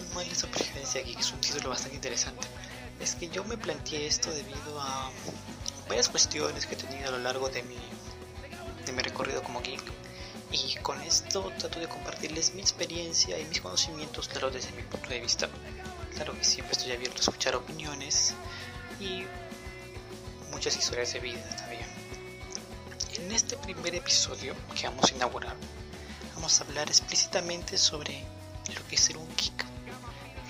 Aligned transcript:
¿Por 0.00 0.08
qué 0.08 0.14
Manual 0.14 0.28
de 0.28 0.34
Supervivencia 0.34 1.02
Geek? 1.02 1.20
Es 1.20 1.32
un 1.32 1.40
título 1.40 1.68
bastante 1.70 1.96
interesante. 1.96 2.46
Es 3.00 3.14
que 3.14 3.28
yo 3.28 3.44
me 3.44 3.58
planteé 3.58 4.06
esto 4.06 4.30
debido 4.30 4.80
a 4.80 5.10
varias 5.88 6.08
cuestiones 6.08 6.66
que 6.66 6.74
he 6.74 6.78
tenido 6.78 7.08
a 7.08 7.12
lo 7.12 7.18
largo 7.18 7.48
de 7.48 7.62
mi, 7.62 7.76
de 8.86 8.92
mi 8.92 9.02
recorrido 9.02 9.42
como 9.42 9.60
geek. 9.60 9.82
Y 10.52 10.76
con 10.76 11.00
esto 11.02 11.52
trato 11.58 11.80
de 11.80 11.88
compartirles 11.88 12.54
mi 12.54 12.60
experiencia 12.60 13.38
y 13.38 13.44
mis 13.44 13.60
conocimientos, 13.60 14.28
claro, 14.28 14.50
desde 14.50 14.72
mi 14.72 14.82
punto 14.82 15.08
de 15.10 15.20
vista. 15.20 15.48
Claro 16.14 16.36
que 16.36 16.44
siempre 16.44 16.72
estoy 16.72 16.92
abierto 16.92 17.18
a 17.18 17.20
escuchar 17.20 17.54
opiniones 17.56 18.34
y 19.00 19.24
muchas 20.50 20.76
historias 20.76 21.12
de 21.12 21.20
vida 21.20 21.56
también. 21.56 21.86
En 23.16 23.32
este 23.32 23.56
primer 23.58 23.94
episodio 23.94 24.54
que 24.74 24.88
vamos 24.88 25.12
a 25.12 25.14
inaugurar, 25.14 25.56
vamos 26.34 26.60
a 26.60 26.64
hablar 26.64 26.88
explícitamente 26.88 27.76
sobre 27.76 28.24
lo 28.74 28.86
que 28.88 28.94
es 28.94 29.00
ser 29.02 29.18
un 29.18 29.28
geek. 29.36 29.69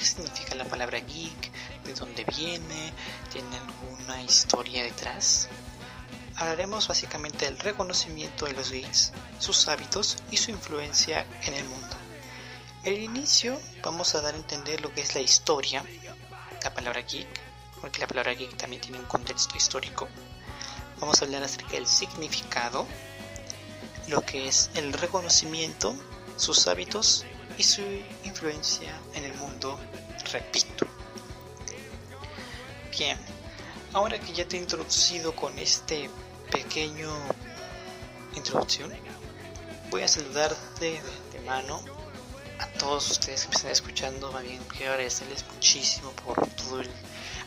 ¿Qué 0.00 0.06
significa 0.06 0.54
la 0.54 0.64
palabra 0.64 0.98
geek? 0.98 1.52
¿De 1.84 1.92
dónde 1.92 2.24
viene? 2.24 2.90
¿Tiene 3.30 3.54
alguna 3.58 4.22
historia 4.22 4.82
detrás? 4.82 5.46
Hablaremos 6.36 6.88
básicamente 6.88 7.44
del 7.44 7.58
reconocimiento 7.58 8.46
de 8.46 8.54
los 8.54 8.70
geeks, 8.70 9.12
sus 9.38 9.68
hábitos 9.68 10.16
y 10.30 10.38
su 10.38 10.52
influencia 10.52 11.26
en 11.42 11.52
el 11.52 11.64
mundo. 11.66 11.96
En 12.82 12.94
el 12.94 13.02
inicio 13.02 13.60
vamos 13.82 14.14
a 14.14 14.22
dar 14.22 14.32
a 14.32 14.38
entender 14.38 14.80
lo 14.80 14.90
que 14.90 15.02
es 15.02 15.14
la 15.14 15.20
historia, 15.20 15.84
la 16.64 16.72
palabra 16.72 17.02
geek, 17.02 17.28
porque 17.82 18.00
la 18.00 18.06
palabra 18.06 18.32
geek 18.32 18.56
también 18.56 18.80
tiene 18.80 19.00
un 19.00 19.04
contexto 19.04 19.54
histórico. 19.54 20.08
Vamos 20.98 21.20
a 21.20 21.26
hablar 21.26 21.42
acerca 21.42 21.72
del 21.72 21.86
significado, 21.86 22.86
lo 24.08 24.22
que 24.22 24.48
es 24.48 24.70
el 24.76 24.94
reconocimiento, 24.94 25.94
sus 26.38 26.68
hábitos 26.68 27.26
y 27.58 27.62
su 27.62 27.82
influencia 28.24 28.90
en 29.14 29.24
el 29.24 29.34
mundo, 29.34 29.78
repito. 30.32 30.86
Bien, 32.96 33.18
ahora 33.92 34.18
que 34.18 34.32
ya 34.32 34.46
te 34.46 34.56
he 34.56 34.60
introducido 34.60 35.34
con 35.34 35.58
este 35.58 36.10
pequeño 36.50 37.10
introducción, 38.34 38.92
voy 39.90 40.02
a 40.02 40.08
saludar 40.08 40.54
de, 40.80 41.00
de 41.32 41.40
mano 41.46 41.82
a 42.58 42.66
todos 42.78 43.10
ustedes 43.10 43.42
que 43.42 43.48
me 43.48 43.54
están 43.56 43.70
escuchando. 43.70 44.30
Más 44.32 44.42
bien, 44.42 44.60
quiero 44.76 44.92
agradecerles 44.92 45.44
muchísimo 45.54 46.10
por 46.12 46.46
todo 46.50 46.80
el 46.80 46.90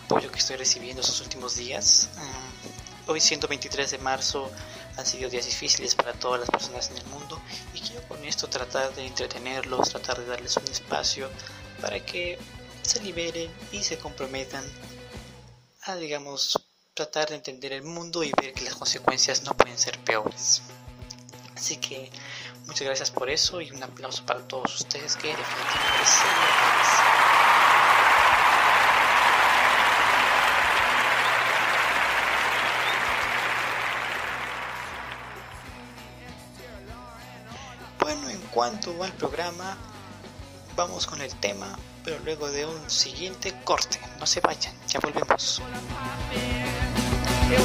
apoyo 0.05 0.31
que 0.31 0.39
estoy 0.39 0.57
recibiendo 0.57 1.01
estos 1.01 1.21
últimos 1.21 1.55
días. 1.55 2.09
Um, 2.17 3.11
hoy, 3.11 3.21
123 3.21 3.91
de 3.91 3.97
marzo, 3.99 4.51
han 4.97 5.05
sido 5.05 5.29
días 5.29 5.45
difíciles 5.45 5.95
para 5.95 6.13
todas 6.13 6.39
las 6.39 6.49
personas 6.49 6.89
en 6.91 6.97
el 6.97 7.05
mundo 7.05 7.41
y 7.73 7.79
quiero 7.79 8.07
con 8.07 8.23
esto 8.25 8.47
tratar 8.47 8.93
de 8.95 9.05
entretenerlos, 9.05 9.89
tratar 9.89 10.19
de 10.19 10.25
darles 10.25 10.57
un 10.57 10.67
espacio 10.67 11.29
para 11.81 12.03
que 12.05 12.37
se 12.83 13.01
liberen 13.01 13.51
y 13.71 13.81
se 13.81 13.97
comprometan 13.97 14.63
a, 15.83 15.95
digamos, 15.95 16.59
tratar 16.93 17.29
de 17.29 17.35
entender 17.35 17.73
el 17.73 17.83
mundo 17.83 18.23
y 18.23 18.31
ver 18.39 18.53
que 18.53 18.61
las 18.61 18.75
consecuencias 18.75 19.43
no 19.43 19.53
pueden 19.55 19.77
ser 19.77 19.97
peores. 19.99 20.61
Así 21.55 21.77
que 21.77 22.11
muchas 22.67 22.85
gracias 22.85 23.11
por 23.11 23.29
eso 23.29 23.61
y 23.61 23.71
un 23.71 23.81
aplauso 23.81 24.25
para 24.25 24.47
todos 24.47 24.81
ustedes 24.81 25.15
que 25.15 25.29
definitivamente 25.29 26.05
se 26.05 26.23
Bueno, 37.99 38.29
en 38.29 38.41
cuanto 38.47 39.01
al 39.01 39.13
programa, 39.13 39.77
vamos 40.75 41.05
con 41.07 41.21
el 41.21 41.33
tema, 41.35 41.77
pero 42.03 42.17
luego 42.23 42.49
de 42.49 42.65
un 42.65 42.89
siguiente 42.89 43.53
corte. 43.63 43.99
No 44.19 44.25
se 44.25 44.39
vayan, 44.41 44.73
ya 44.87 44.99
volvemos. 44.99 45.61
¿Qué 47.49 47.57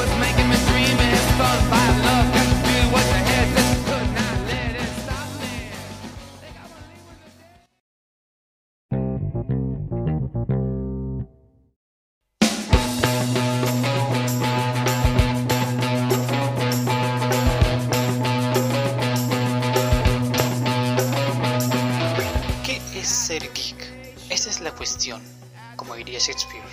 como 25.79 25.95
diría 25.95 26.19
Shakespeare, 26.19 26.69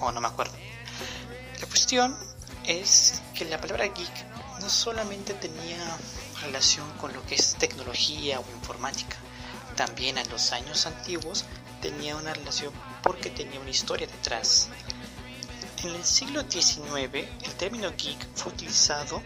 o 0.00 0.12
no 0.12 0.20
me 0.20 0.28
acuerdo. 0.28 0.54
La 1.60 1.66
cuestión 1.66 2.16
es 2.64 3.20
que 3.34 3.44
la 3.44 3.60
palabra 3.60 3.86
geek 3.86 4.24
no 4.60 4.70
solamente 4.70 5.34
tenía 5.34 5.76
relación 6.40 6.88
con 6.92 7.12
lo 7.12 7.24
que 7.26 7.34
es 7.34 7.56
tecnología 7.56 8.38
o 8.40 8.44
informática, 8.54 9.16
también 9.74 10.16
en 10.16 10.28
los 10.30 10.52
años 10.52 10.86
antiguos 10.86 11.44
tenía 11.82 12.16
una 12.16 12.32
relación 12.32 12.72
porque 13.02 13.30
tenía 13.30 13.60
una 13.60 13.70
historia 13.70 14.06
detrás. 14.06 14.68
En 15.82 15.94
el 15.94 16.04
siglo 16.04 16.42
XIX 16.48 17.28
el 17.44 17.54
término 17.58 17.90
geek 17.96 18.26
fue 18.34 18.52
utilizado 18.52 19.22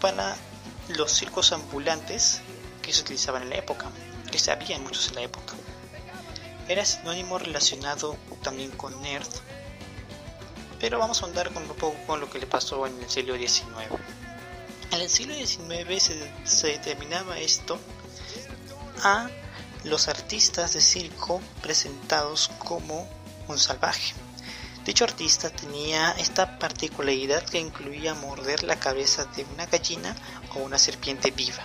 para 0.00 0.36
los 0.88 1.12
circos 1.12 1.52
ambulantes 1.52 2.40
que 2.82 2.92
se 2.92 3.02
utilizaban 3.02 3.42
en 3.42 3.50
la 3.50 3.56
época, 3.56 3.86
que 4.30 4.38
se 4.38 4.50
había 4.50 4.78
muchos 4.78 5.08
en 5.08 5.14
la 5.14 5.22
época. 5.22 5.54
Era 6.68 6.84
sinónimo 6.84 7.38
relacionado 7.38 8.16
también 8.42 8.70
con 8.72 9.00
nerd, 9.02 9.28
pero 10.80 10.98
vamos 10.98 11.22
a 11.22 11.26
andar 11.26 11.52
con 11.52 11.62
un 11.64 11.76
poco 11.76 11.96
con 12.06 12.20
lo 12.20 12.30
que 12.30 12.38
le 12.38 12.46
pasó 12.46 12.86
en 12.86 13.00
el 13.02 13.08
siglo 13.10 13.36
XIX. 13.36 13.66
En 14.90 15.00
el 15.00 15.08
siglo 15.08 15.34
XIX 15.34 16.02
se, 16.02 16.32
se 16.44 16.66
determinaba 16.68 17.38
esto 17.38 17.78
a 19.02 19.28
los 19.84 20.08
artistas 20.08 20.72
de 20.72 20.80
circo 20.80 21.40
presentados 21.62 22.50
como 22.58 23.08
un 23.48 23.58
salvaje. 23.58 24.14
Dicho 24.84 25.04
artista 25.04 25.50
tenía 25.50 26.12
esta 26.12 26.58
particularidad 26.58 27.42
que 27.42 27.58
incluía 27.58 28.14
morder 28.14 28.62
la 28.62 28.80
cabeza 28.80 29.26
de 29.26 29.44
una 29.52 29.66
gallina 29.66 30.16
o 30.54 30.60
una 30.60 30.78
serpiente 30.78 31.30
viva. 31.30 31.62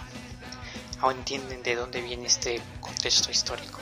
Ahora 0.99 1.17
entienden 1.17 1.63
de 1.63 1.75
dónde 1.75 2.01
viene 2.01 2.27
este 2.27 2.61
contexto 2.81 3.31
histórico. 3.31 3.79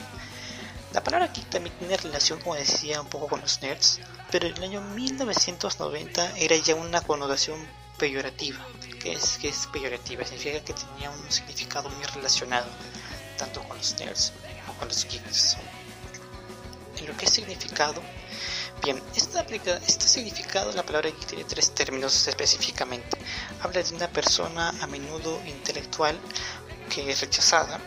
La 0.92 1.02
palabra 1.02 1.26
aquí 1.26 1.40
también 1.42 1.74
tiene 1.78 1.96
relación, 1.96 2.38
como 2.40 2.54
decía, 2.54 3.00
un 3.00 3.08
poco 3.08 3.26
con 3.28 3.40
los 3.40 3.62
nerds, 3.62 3.98
pero 4.30 4.46
en 4.46 4.56
el 4.58 4.62
año 4.62 4.80
1990 4.82 6.36
era 6.36 6.54
ya 6.56 6.74
una 6.74 7.00
connotación 7.00 7.66
peyorativa. 7.96 8.58
¿Qué 9.00 9.12
es, 9.12 9.38
que 9.38 9.48
es 9.48 9.66
peyorativa? 9.72 10.22
Significa 10.24 10.62
que 10.62 10.74
tenía 10.74 11.10
un 11.10 11.32
significado 11.32 11.88
muy 11.88 12.04
relacionado, 12.04 12.66
tanto 13.38 13.62
con 13.62 13.78
los 13.78 13.98
nerds 13.98 14.34
como 14.66 14.78
con 14.80 14.88
los 14.88 15.06
geeks. 15.06 15.56
En 16.98 17.06
lo 17.06 17.16
que 17.16 17.24
es 17.24 17.32
significado, 17.32 18.02
bien, 18.84 19.02
esta 19.16 19.40
este 19.86 20.06
significado, 20.06 20.72
la 20.72 20.82
palabra 20.82 21.08
geek 21.08 21.26
tiene 21.26 21.44
tres 21.44 21.74
términos 21.74 22.28
específicamente. 22.28 23.16
Habla 23.62 23.82
de 23.82 23.94
una 23.94 24.08
persona 24.08 24.74
a 24.80 24.86
menudo 24.86 25.40
intelectual 25.46 26.20
que 26.90 27.10
es 27.10 27.22
rechazada, 27.22 27.80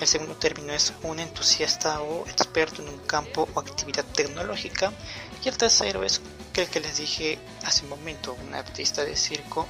el 0.00 0.06
segundo 0.06 0.34
término 0.34 0.72
es 0.72 0.92
un 1.02 1.20
entusiasta 1.20 2.00
o 2.00 2.26
experto 2.26 2.82
en 2.82 2.88
un 2.88 2.98
campo 3.00 3.48
o 3.54 3.60
actividad 3.60 4.04
tecnológica. 4.04 4.92
Y 5.44 5.48
el 5.48 5.58
tercero 5.58 6.02
es 6.04 6.20
el 6.54 6.68
que 6.68 6.80
les 6.80 6.96
dije 6.96 7.38
hace 7.64 7.84
un 7.84 7.90
momento, 7.90 8.34
un 8.34 8.54
artista 8.54 9.04
de 9.04 9.16
circo 9.16 9.66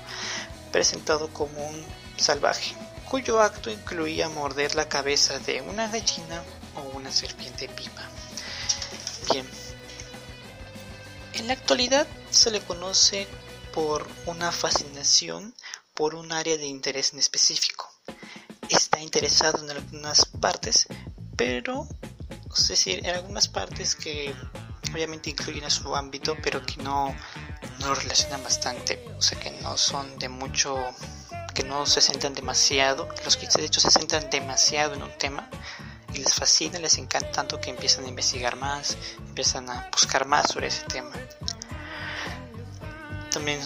presentado 0.72 1.32
como 1.32 1.66
un 1.66 1.84
salvaje, 2.16 2.74
cuyo 3.08 3.40
acto 3.40 3.70
incluía 3.70 4.28
morder 4.28 4.74
la 4.74 4.88
cabeza 4.88 5.38
de 5.40 5.62
una 5.62 5.88
gallina 5.88 6.42
o 6.76 6.96
una 6.96 7.10
serpiente 7.10 7.66
viva. 7.68 8.08
Bien, 9.32 9.48
en 11.34 11.46
la 11.48 11.54
actualidad 11.54 12.06
se 12.30 12.50
le 12.50 12.60
conoce 12.60 13.26
por 13.72 14.08
una 14.26 14.52
fascinación 14.52 15.54
por 15.94 16.14
un 16.14 16.32
área 16.32 16.56
de 16.56 16.66
interés 16.66 17.12
en 17.12 17.18
específico 17.18 17.89
está 18.74 19.00
interesado 19.00 19.62
en 19.62 19.70
algunas 19.70 20.26
partes, 20.26 20.86
pero 21.36 21.86
es 22.56 22.68
decir, 22.68 23.06
en 23.06 23.14
algunas 23.14 23.48
partes 23.48 23.94
que 23.94 24.34
obviamente 24.92 25.30
incluyen 25.30 25.64
a 25.64 25.70
su 25.70 25.94
ámbito, 25.94 26.36
pero 26.42 26.64
que 26.64 26.82
no, 26.82 27.14
no 27.78 27.86
lo 27.86 27.94
relacionan 27.94 28.42
bastante, 28.42 29.04
o 29.16 29.22
sea 29.22 29.38
que 29.38 29.50
no 29.62 29.76
son 29.76 30.18
de 30.18 30.28
mucho, 30.28 30.76
que 31.54 31.62
no 31.62 31.86
se 31.86 32.00
centran 32.00 32.34
demasiado, 32.34 33.08
los 33.24 33.36
que 33.36 33.46
de 33.46 33.64
hecho 33.64 33.80
se 33.80 33.90
centran 33.90 34.28
demasiado 34.30 34.94
en 34.94 35.02
un 35.02 35.16
tema, 35.18 35.48
y 36.12 36.18
les 36.18 36.34
fascina, 36.34 36.78
les 36.78 36.98
encanta 36.98 37.30
tanto 37.30 37.60
que 37.60 37.70
empiezan 37.70 38.04
a 38.04 38.08
investigar 38.08 38.56
más, 38.56 38.96
empiezan 39.18 39.70
a 39.70 39.88
buscar 39.92 40.26
más 40.26 40.50
sobre 40.50 40.66
ese 40.66 40.84
tema. 40.86 41.12
También 43.30 43.60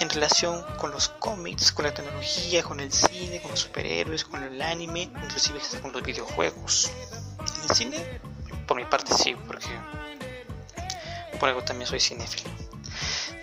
en 0.00 0.10
relación 0.10 0.64
con 0.78 0.90
los 0.90 1.08
cómics, 1.08 1.72
con 1.72 1.84
la 1.84 1.94
tecnología, 1.94 2.62
con 2.62 2.80
el 2.80 2.92
cine, 2.92 3.40
con 3.40 3.50
los 3.50 3.60
superhéroes, 3.60 4.24
con 4.24 4.42
el 4.42 4.60
anime, 4.60 5.02
inclusive 5.02 5.60
con 5.80 5.92
los 5.92 6.02
videojuegos. 6.02 6.90
En 7.56 7.70
el 7.70 7.76
cine, 7.76 8.20
por 8.66 8.76
mi 8.76 8.84
parte 8.84 9.14
sí, 9.14 9.36
porque 9.46 9.68
por 11.38 11.48
algo 11.48 11.62
también 11.62 11.88
soy 11.88 12.00
cinéfilo. 12.00 12.50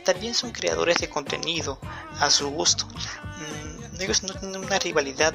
También 0.06 0.34
son 0.34 0.52
creadores 0.52 0.98
de 0.98 1.10
contenido 1.10 1.80
a 2.20 2.30
su 2.30 2.50
gusto. 2.50 2.86
Mm, 2.88 4.02
ellos 4.02 4.24
no 4.24 4.34
tienen 4.34 4.64
una 4.64 4.80
rivalidad 4.80 5.34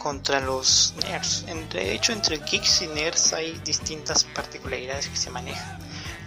contra 0.00 0.40
los 0.40 0.94
nerds. 1.02 1.46
De 1.72 1.92
hecho, 1.92 2.12
entre 2.12 2.38
geeks 2.38 2.82
y 2.82 2.86
nerds 2.88 3.32
hay 3.32 3.52
distintas 3.64 4.24
particularidades 4.24 5.08
que 5.08 5.16
se 5.16 5.30
manejan. 5.30 5.78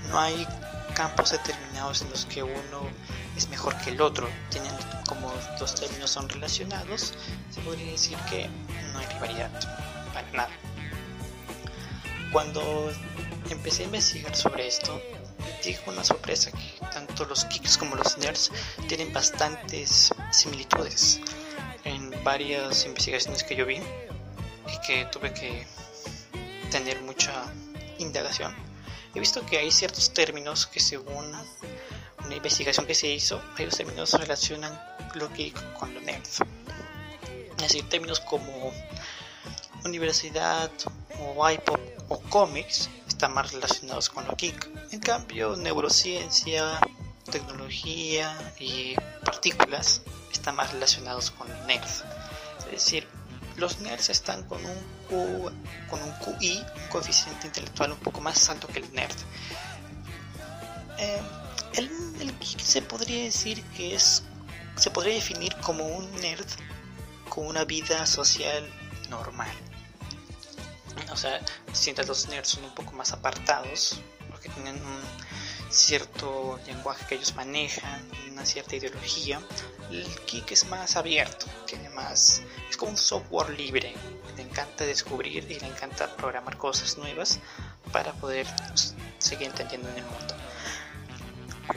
No 0.10 0.20
hay 0.20 0.48
campos 0.94 1.32
determinados 1.32 2.02
en 2.02 2.10
los 2.12 2.26
que 2.26 2.44
uno 2.44 2.90
es 3.36 3.50
mejor 3.50 3.78
que 3.78 3.92
el 3.92 4.02
otro. 4.02 4.30
Tienen 4.50 4.72
como 5.08 5.34
los 5.60 5.76
términos 5.76 6.10
son 6.10 6.30
relacionados, 6.30 7.14
se 7.50 7.62
podría 7.62 7.92
decir 7.92 8.18
que 8.30 8.50
no 8.92 9.00
hay 9.00 9.06
rivalidad 9.08 9.52
para 10.14 10.30
nada. 10.32 10.52
Cuando 12.32 12.92
empecé 13.50 13.84
a 13.84 13.86
investigar 13.86 14.36
sobre 14.36 14.68
esto, 14.68 15.00
dijo 15.64 15.92
una 15.92 16.04
sorpresa 16.04 16.52
que 16.52 16.86
tanto 16.92 17.26
los 17.26 17.48
geeks 17.50 17.78
como 17.78 17.96
los 17.96 18.18
nerds 18.18 18.52
tienen 18.88 19.14
bastantes 19.14 20.14
similitudes 20.32 21.20
en 21.84 22.12
varias 22.24 22.86
investigaciones 22.86 23.44
que 23.44 23.56
yo 23.56 23.66
vi 23.66 23.78
y 23.78 24.88
que 24.88 25.06
tuve 25.12 25.34
que 25.34 25.66
tener 26.72 27.02
mucha 27.02 27.34
indagación. 28.00 28.56
He 29.14 29.20
visto 29.20 29.46
que 29.46 29.60
hay 29.60 29.70
ciertos 29.70 30.12
términos 30.14 30.66
que 30.66 30.80
según 30.80 31.32
investigación 32.36 32.86
que 32.86 32.96
se 32.96 33.08
hizo, 33.08 33.42
los 33.58 33.78
términos 33.78 34.14
relacionan 34.14 34.80
lo 35.16 35.30
geek 35.30 35.74
con 35.74 35.94
lo 35.94 36.02
nerd. 36.02 36.24
Es 36.24 37.58
decir, 37.58 37.88
términos 37.88 38.20
como 38.20 38.72
universidad 39.86 40.72
o 41.20 41.50
iPod 41.50 41.80
o 42.10 42.20
cómics 42.30 42.90
están 43.08 43.34
más 43.34 43.52
relacionados 43.52 44.10
con 44.10 44.26
lo 44.26 44.36
geek. 44.36 44.70
En 44.92 45.00
cambio, 45.00 45.56
neurociencia, 45.56 46.80
tecnología 47.32 48.54
y 48.60 48.96
partículas 49.26 50.02
están 50.32 50.56
más 50.56 50.74
relacionados 50.74 51.32
con 51.32 51.48
nerds. 51.68 52.04
Es 52.66 52.72
decir, 52.72 53.08
los 53.58 53.80
nerds 53.80 54.10
están 54.10 54.44
con 54.44 54.60
un 54.66 55.04
con 55.90 56.02
un 56.02 56.12
QI, 56.14 56.58
un 56.58 56.88
coeficiente 56.90 57.48
intelectual 57.48 57.92
un 57.92 58.00
poco 58.00 58.20
más 58.20 58.50
alto 58.50 58.68
que 58.68 58.80
el 58.80 58.94
nerd. 58.94 59.16
Eh, 60.98 61.22
el, 61.74 61.90
el 62.20 62.40
geek 62.40 62.60
se 62.60 62.82
podría 62.82 63.24
decir 63.24 63.64
que 63.76 63.96
es, 63.96 64.24
se 64.76 64.92
podría 64.92 65.16
definir 65.16 65.56
como 65.58 65.86
un 65.86 66.12
nerd 66.16 66.48
con 67.30 67.48
una 67.48 67.66
vida 67.66 68.06
social 68.06 68.68
normal. 69.10 69.52
O 71.12 71.16
sea, 71.18 71.42
sientes 71.72 72.08
los 72.08 72.28
nerds 72.28 72.50
son 72.50 72.64
un 72.64 72.74
poco 72.74 72.92
más 72.94 73.12
apartados, 73.14 74.00
porque 74.30 74.50
tienen 74.50 74.76
un 74.76 75.02
cierto 75.70 76.60
lenguaje 76.68 77.06
que 77.08 77.16
ellos 77.16 77.36
manejan, 77.36 78.08
una 78.32 78.46
cierta 78.46 78.76
ideología. 78.76 79.42
El 79.92 80.08
geek 80.26 80.52
es 80.52 80.68
más 80.68 80.96
abierto, 80.96 81.46
tiene 81.66 81.90
más, 81.90 82.42
es 82.70 82.78
como 82.78 82.92
un 82.92 82.98
software 82.98 83.50
libre, 83.52 83.94
le 84.36 84.44
encanta 84.44 84.86
descubrir 84.86 85.50
y 85.50 85.60
le 85.60 85.68
encanta 85.68 86.16
programar 86.16 86.58
cosas 86.58 86.98
nuevas 86.98 87.40
para 87.92 88.14
poder 88.14 88.48
seguir 89.20 89.48
entendiendo 89.48 89.90
en 89.90 89.98
el 89.98 90.06
mundo. 90.06 90.36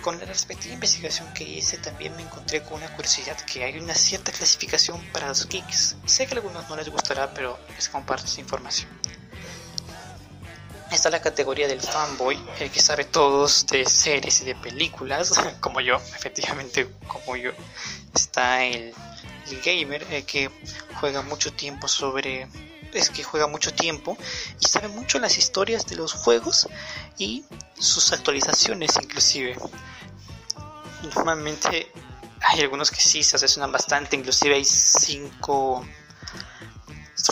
Con 0.03 0.19
la 0.19 0.25
respectiva 0.25 0.75
investigación 0.75 1.33
que 1.33 1.45
hice 1.45 1.79
también 1.79 2.15
me 2.17 2.23
encontré 2.23 2.63
con 2.63 2.75
una 2.75 2.93
curiosidad 2.95 3.37
que 3.43 3.63
hay 3.63 3.79
una 3.79 3.95
cierta 3.95 4.33
clasificación 4.33 5.01
para 5.13 5.29
los 5.29 5.49
geeks. 5.49 5.97
Sé 6.07 6.27
que 6.27 6.35
a 6.35 6.37
algunos 6.39 6.69
no 6.69 6.77
les 6.77 6.89
gustará, 6.89 7.33
pero 7.33 7.59
les 7.75 7.89
comparto 7.89 8.27
esa 8.27 8.41
información. 8.41 8.89
Está 10.91 11.11
la 11.11 11.21
categoría 11.21 11.69
del 11.69 11.81
fanboy, 11.81 12.39
el 12.61 12.71
que 12.71 12.81
sabe 12.81 13.05
todos 13.05 13.67
de 13.67 13.85
series 13.85 14.41
y 14.41 14.45
de 14.45 14.55
películas, 14.55 15.33
como 15.61 15.81
yo, 15.81 15.97
efectivamente 15.97 16.89
como 17.07 17.37
yo. 17.37 17.53
Está 18.15 18.65
el, 18.65 18.95
gamer, 19.65 20.07
el 20.11 20.25
que 20.25 20.51
juega 21.01 21.23
mucho 21.23 21.53
tiempo 21.53 21.87
sobre 21.89 22.49
es 22.99 23.11
que 23.11 23.25
juega 23.25 23.47
mucho 23.47 23.73
tiempo 23.75 24.17
y 24.61 24.67
sabe 24.67 24.89
mucho 24.89 25.19
las 25.19 25.39
historias 25.39 25.87
de 25.87 25.97
los 25.97 26.13
juegos 26.13 26.69
y 27.19 27.45
sus 27.79 28.13
actualizaciones 28.13 28.93
inclusive. 29.03 29.57
Normalmente 31.15 31.93
hay 32.41 32.61
algunos 32.61 32.91
que 32.91 33.01
sí 33.01 33.23
se 33.23 33.37
asesoran 33.37 33.73
bastante, 33.73 34.17
inclusive 34.17 34.55
hay 34.55 34.65
5 34.65 35.87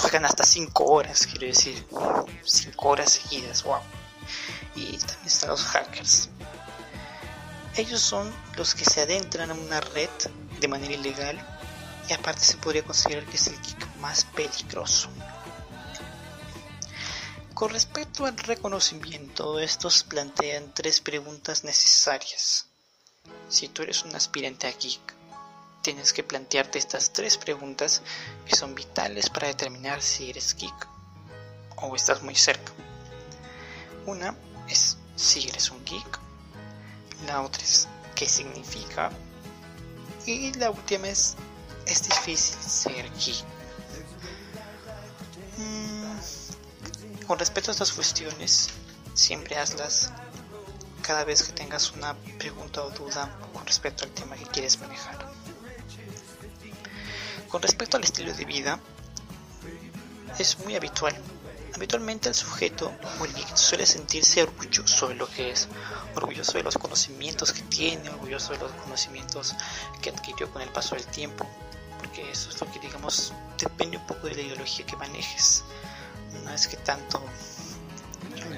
juegan 0.00 0.24
hasta 0.24 0.44
5 0.44 0.84
horas, 0.84 1.26
quiero 1.26 1.46
decir, 1.46 1.86
5 2.44 2.88
horas 2.88 3.12
seguidas, 3.12 3.62
wow. 3.62 3.80
Y 4.74 4.96
también 4.98 5.26
están 5.26 5.50
los 5.50 5.64
hackers. 5.64 6.28
Ellos 7.76 8.00
son 8.00 8.32
los 8.56 8.74
que 8.74 8.84
se 8.84 9.00
adentran 9.02 9.50
en 9.50 9.58
una 9.58 9.80
red 9.80 10.10
de 10.60 10.68
manera 10.68 10.94
ilegal 10.94 11.38
y 12.08 12.12
aparte 12.12 12.44
se 12.44 12.56
podría 12.56 12.84
considerar 12.84 13.24
que 13.24 13.36
es 13.36 13.46
el 13.48 13.60
geek 13.60 13.96
más 13.96 14.24
peligroso. 14.24 15.08
Con 17.54 17.70
respecto 17.70 18.26
al 18.26 18.36
reconocimiento, 18.36 19.60
estos 19.60 20.02
plantean 20.02 20.74
tres 20.74 21.00
preguntas 21.00 21.62
necesarias. 21.62 22.66
Si 23.48 23.68
tú 23.68 23.82
eres 23.82 24.02
un 24.02 24.12
aspirante 24.16 24.66
a 24.66 24.72
geek, 24.72 25.14
tienes 25.80 26.12
que 26.12 26.24
plantearte 26.24 26.80
estas 26.80 27.12
tres 27.12 27.38
preguntas 27.38 28.02
que 28.44 28.56
son 28.56 28.74
vitales 28.74 29.30
para 29.30 29.46
determinar 29.46 30.02
si 30.02 30.30
eres 30.30 30.56
geek 30.56 30.88
o 31.76 31.94
estás 31.94 32.22
muy 32.22 32.34
cerca. 32.34 32.72
Una 34.04 34.36
es 34.68 34.96
si 35.14 35.48
eres 35.48 35.70
un 35.70 35.84
geek, 35.84 36.18
la 37.28 37.40
otra 37.40 37.62
es 37.62 37.86
qué 38.16 38.28
significa 38.28 39.12
y 40.26 40.52
la 40.54 40.70
última 40.70 41.06
es 41.06 41.36
es 41.86 42.02
difícil 42.02 42.60
ser 42.60 43.12
geek. 43.12 43.53
Con 47.26 47.38
respecto 47.38 47.70
a 47.70 47.72
estas 47.72 47.92
cuestiones, 47.92 48.68
siempre 49.14 49.56
hazlas 49.56 50.12
cada 51.02 51.24
vez 51.24 51.42
que 51.42 51.52
tengas 51.52 51.92
una 51.92 52.14
pregunta 52.38 52.82
o 52.82 52.90
duda 52.90 53.30
con 53.52 53.66
respecto 53.66 54.04
al 54.04 54.10
tema 54.10 54.36
que 54.36 54.46
quieres 54.46 54.78
manejar. 54.80 55.32
Con 57.48 57.62
respecto 57.62 57.96
al 57.96 58.04
estilo 58.04 58.32
de 58.34 58.44
vida, 58.44 58.80
es 60.38 60.58
muy 60.58 60.74
habitual. 60.74 61.14
Habitualmente 61.74 62.28
el 62.28 62.34
sujeto 62.34 62.92
suele 63.54 63.86
sentirse 63.86 64.42
orgulloso 64.42 65.08
de 65.08 65.14
lo 65.14 65.28
que 65.28 65.50
es, 65.50 65.68
orgulloso 66.14 66.52
de 66.52 66.62
los 66.62 66.78
conocimientos 66.78 67.52
que 67.52 67.62
tiene, 67.62 68.08
orgulloso 68.10 68.52
de 68.52 68.60
los 68.60 68.72
conocimientos 68.72 69.54
que 70.00 70.10
adquirió 70.10 70.50
con 70.52 70.62
el 70.62 70.68
paso 70.68 70.94
del 70.94 71.06
tiempo, 71.06 71.48
porque 71.98 72.30
eso 72.30 72.50
es 72.50 72.60
lo 72.60 72.70
que 72.70 72.78
digamos 72.80 73.32
depende 73.58 73.96
un 73.96 74.06
poco 74.06 74.28
de 74.28 74.36
la 74.36 74.42
ideología 74.42 74.86
que 74.86 74.96
manejes. 74.96 75.64
No 76.42 76.50
es 76.52 76.66
que 76.66 76.76
tanto 76.78 77.22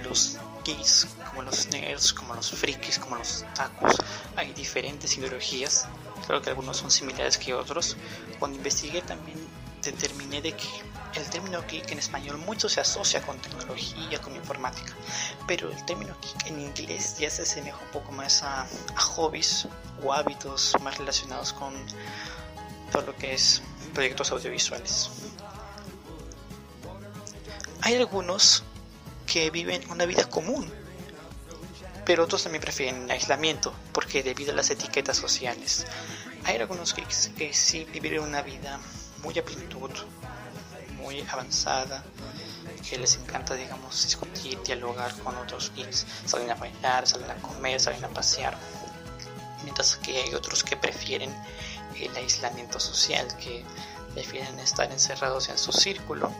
los 0.03 0.39
geeks 0.65 1.09
como 1.29 1.43
los 1.43 1.67
nerds, 1.69 2.13
como 2.13 2.35
los 2.35 2.51
frikis, 2.51 2.99
como 2.99 3.17
los 3.17 3.45
tacos, 3.55 3.97
hay 4.37 4.53
diferentes 4.53 5.17
ideologías 5.19 5.87
Creo 6.27 6.43
que 6.43 6.51
algunos 6.51 6.77
son 6.77 6.91
similares 6.91 7.39
que 7.39 7.55
otros. 7.55 7.97
Cuando 8.39 8.57
investigué 8.57 9.01
también 9.03 9.39
determiné 9.83 10.43
de 10.43 10.53
que 10.53 10.67
el 11.15 11.25
término 11.31 11.63
geek 11.69 11.93
en 11.93 11.99
español 11.99 12.39
mucho 12.39 12.69
se 12.69 12.81
asocia 12.81 13.23
con 13.23 13.39
tecnología, 13.39 14.21
con 14.21 14.35
informática, 14.35 14.93
pero 15.47 15.71
el 15.71 15.85
término 15.85 16.17
geek 16.21 16.47
en 16.49 16.61
inglés 16.61 17.17
ya 17.19 17.31
se 17.31 17.43
asemeja 17.43 17.79
un 17.79 17.91
poco 17.93 18.11
más 18.11 18.43
a, 18.43 18.63
a 18.63 19.01
hobbies 19.01 19.69
o 20.03 20.13
hábitos 20.13 20.75
más 20.83 20.99
relacionados 20.99 21.53
con 21.53 21.75
todo 22.91 23.03
lo 23.03 23.17
que 23.17 23.35
es 23.35 23.63
proyectos 23.95 24.33
audiovisuales. 24.33 25.11
Hay 27.83 27.95
algunos 27.95 28.65
que 29.27 29.51
viven 29.51 29.83
una 29.91 30.07
vida 30.07 30.29
común, 30.29 30.73
pero 32.05 32.25
otros 32.25 32.45
también 32.45 32.63
prefieren 32.63 33.11
aislamiento, 33.11 33.75
porque 33.93 34.23
debido 34.23 34.53
a 34.53 34.57
las 34.57 34.71
etiquetas 34.71 35.17
sociales. 35.17 35.87
Hay 36.45 36.57
algunos 36.57 36.95
geeks 36.95 37.31
que 37.37 37.53
sí 37.53 37.85
viven 37.93 38.21
una 38.21 38.43
vida 38.43 38.79
muy 39.23 39.35
a 39.39 39.45
muy 40.97 41.21
avanzada, 41.29 42.05
que 42.89 42.99
les 42.99 43.17
encanta, 43.17 43.55
digamos, 43.55 44.05
discutir, 44.05 44.61
dialogar 44.63 45.13
con 45.19 45.37
otros 45.37 45.73
geeks, 45.75 46.07
salen 46.25 46.51
a 46.51 46.55
bailar, 46.55 47.07
salen 47.07 47.31
a 47.31 47.35
comer, 47.37 47.81
salen 47.81 48.05
a 48.05 48.09
pasear. 48.09 48.57
Mientras 49.65 49.97
que 49.97 50.23
hay 50.23 50.35
otros 50.35 50.63
que 50.63 50.77
prefieren 50.77 51.35
el 51.97 52.17
aislamiento 52.17 52.79
social, 52.79 53.27
que 53.39 53.65
prefieren 54.15 54.59
estar 54.61 54.91
encerrados 54.93 55.49
en 55.49 55.59
su 55.59 55.73
círculo 55.73 56.33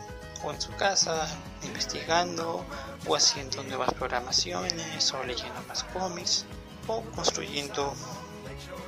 o 0.43 0.51
en 0.51 0.61
su 0.61 0.71
casa 0.75 1.27
investigando 1.63 2.65
o 3.07 3.15
haciendo 3.15 3.63
nuevas 3.63 3.93
programaciones 3.93 5.13
o 5.13 5.23
leyendo 5.23 5.61
más 5.67 5.83
cómics 5.85 6.45
o 6.87 7.01
construyendo 7.15 7.93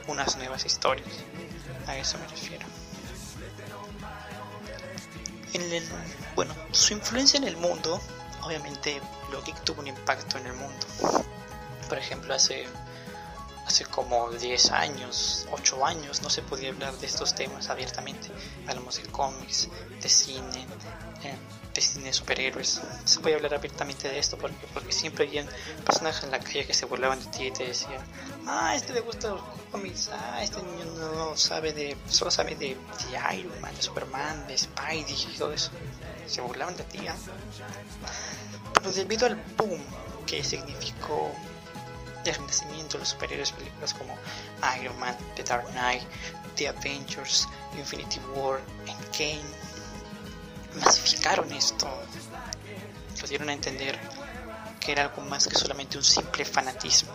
unas 0.08 0.38
nuevas 0.38 0.66
historias. 0.66 1.10
A 1.88 1.98
eso 1.98 2.18
me 2.18 2.28
refiero. 2.28 2.66
Bueno, 6.36 6.54
su 6.72 6.94
influencia 6.94 7.38
en 7.38 7.44
el 7.44 7.58
mundo, 7.58 8.00
obviamente 8.44 9.02
lo 9.32 9.44
que 9.44 9.52
tuvo 9.66 9.82
un 9.82 9.88
impacto 9.88 10.38
en 10.38 10.48
el 10.48 10.54
mundo. 10.54 10.86
Por 11.90 11.98
ejemplo, 11.98 12.34
hace 12.34 12.68
hace 13.70 13.86
como 13.86 14.32
10 14.32 14.72
años, 14.72 15.48
8 15.52 15.86
años, 15.86 16.24
no 16.24 16.30
se 16.32 16.42
podía 16.42 16.70
hablar 16.70 16.98
de 16.98 17.06
estos 17.06 17.36
temas 17.36 17.70
abiertamente. 17.70 18.30
Hablamos 18.68 18.96
de 19.00 19.08
cómics, 19.10 19.70
de 20.02 20.10
cine, 20.10 20.66
eh, 21.24 21.36
de 21.72 21.82
cine 21.82 22.06
de 22.06 22.14
superhéroes. 22.14 22.82
No 22.84 23.08
se 23.08 23.20
podía 23.20 23.36
hablar 23.36 23.54
abiertamente 23.54 24.10
de 24.10 24.18
esto 24.18 24.40
porque, 24.40 24.66
porque 24.74 24.92
siempre 24.92 25.28
había 25.28 25.46
personajes 25.86 26.24
en 26.24 26.32
la 26.32 26.40
calle 26.40 26.66
que 26.66 26.74
se 26.74 26.88
burlaban 26.88 27.20
de 27.20 27.26
ti 27.28 27.44
y 27.46 27.52
te 27.52 27.68
decían, 27.68 28.04
ah, 28.48 28.74
este 28.76 28.92
le 28.92 29.02
gusta 29.02 29.30
los 29.30 29.42
cómics, 29.72 30.10
ah, 30.12 30.42
este 30.42 30.64
niño 30.64 30.86
no 30.86 31.38
sabe 31.38 31.72
de, 31.72 31.96
solo 32.08 32.32
sabe 32.32 32.56
de, 32.56 32.70
de 32.70 33.38
Iron 33.38 33.62
Man, 33.62 33.76
de 33.76 33.84
Superman, 33.84 34.48
de 34.48 34.58
Spidey 34.58 35.28
y 35.32 35.38
todo 35.38 35.54
eso. 35.54 35.70
Se 36.26 36.42
burlaban 36.42 36.76
de 36.76 36.86
ti, 36.86 37.08
¿ah? 37.08 37.16
Pero 38.74 38.92
debido 38.92 39.28
al 39.28 39.36
boom 39.56 39.80
que 40.26 40.44
significó 40.44 41.32
el 42.26 42.36
renacimiento 42.36 42.94
de 42.94 43.00
los 43.00 43.10
superhéroes, 43.10 43.52
películas 43.52 43.94
como 43.94 44.16
Iron 44.82 44.98
Man, 45.00 45.16
The 45.36 45.44
Dark 45.44 45.68
Knight, 45.72 46.04
The 46.56 46.70
Avengers, 46.70 47.48
Infinity 47.78 48.20
War, 48.36 48.60
Endgame, 48.88 49.42
masificaron 50.84 51.52
esto, 51.54 51.88
lo 53.22 53.28
dieron 53.28 53.50
a 53.50 53.54
entender 53.54 54.00
que 54.80 54.92
era 54.92 55.04
algo 55.04 55.22
más 55.24 55.48
que 55.48 55.56
solamente 55.56 55.98
un 55.98 56.04
simple 56.04 56.46
fanatismo, 56.46 57.12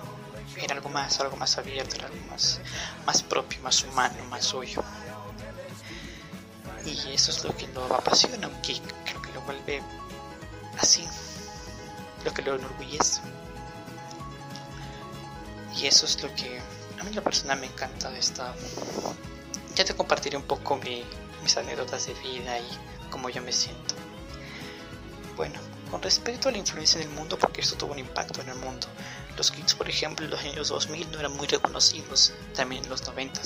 era 0.56 0.74
algo 0.74 0.88
más, 0.88 1.20
algo 1.20 1.36
más 1.36 1.56
abierto, 1.58 1.96
era 1.96 2.06
algo 2.06 2.26
más, 2.30 2.60
más 3.06 3.22
propio, 3.22 3.60
más 3.60 3.82
humano, 3.84 4.16
más 4.30 4.44
suyo. 4.44 4.82
Y 6.84 7.14
eso 7.14 7.30
es 7.30 7.42
lo 7.44 7.56
que 7.56 7.66
lo 7.68 7.94
apasiona 7.94 8.46
a 8.46 8.50
un 8.50 8.62
geek, 8.62 8.82
lo 9.14 9.22
que 9.22 9.32
lo 9.32 9.40
vuelve 9.42 9.82
así, 10.78 11.06
lo 12.24 12.32
que 12.34 12.42
lo 12.42 12.56
enorgullece. 12.56 13.20
Y 15.76 15.86
eso 15.86 16.06
es 16.06 16.22
lo 16.22 16.34
que 16.34 16.60
a 17.00 17.04
mí 17.04 17.12
la 17.12 17.22
persona 17.22 17.56
me 17.56 17.66
encanta 17.66 18.10
de 18.10 18.18
esta... 18.18 18.54
Ya 19.74 19.84
te 19.84 19.94
compartiré 19.94 20.36
un 20.36 20.44
poco 20.44 20.78
mis 21.42 21.56
anécdotas 21.56 22.06
de 22.06 22.14
vida 22.14 22.58
y 22.58 22.68
cómo 23.10 23.28
yo 23.28 23.42
me 23.42 23.52
siento. 23.52 23.94
Bueno, 25.36 25.58
con 25.90 26.00
respecto 26.00 26.48
a 26.48 26.52
la 26.52 26.58
influencia 26.58 27.00
en 27.00 27.08
el 27.08 27.14
mundo, 27.14 27.38
porque 27.38 27.60
esto 27.60 27.76
tuvo 27.76 27.92
un 27.92 27.98
impacto 27.98 28.40
en 28.40 28.50
el 28.50 28.56
mundo. 28.56 28.86
Los 29.36 29.50
geeks, 29.50 29.74
por 29.74 29.88
ejemplo, 29.88 30.24
en 30.24 30.30
los 30.30 30.40
años 30.40 30.68
2000 30.68 31.10
no 31.10 31.18
eran 31.18 31.36
muy 31.36 31.48
reconocidos, 31.48 32.32
también 32.54 32.84
en 32.84 32.90
los 32.90 33.04
90. 33.04 33.40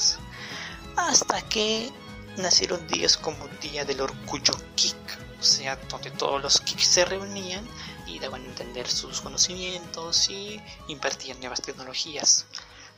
Hasta 0.97 1.41
que 1.49 1.91
nacieron 2.37 2.87
días 2.89 3.17
como 3.17 3.49
Día 3.63 3.85
del 3.85 4.03
Orgullo 4.03 4.55
Geek, 4.77 5.19
o 5.41 5.43
sea, 5.43 5.77
donde 5.89 6.11
todos 6.11 6.43
los 6.43 6.63
geeks 6.65 6.87
se 6.87 7.05
reunían 7.05 7.67
y 8.09 8.19
daban 8.19 8.43
a 8.43 8.47
entender 8.47 8.89
sus 8.89 9.21
conocimientos 9.21 10.29
y 10.31 10.61
impartían 10.89 11.41
nuevas 11.41 11.63
tecnologías. 11.63 12.47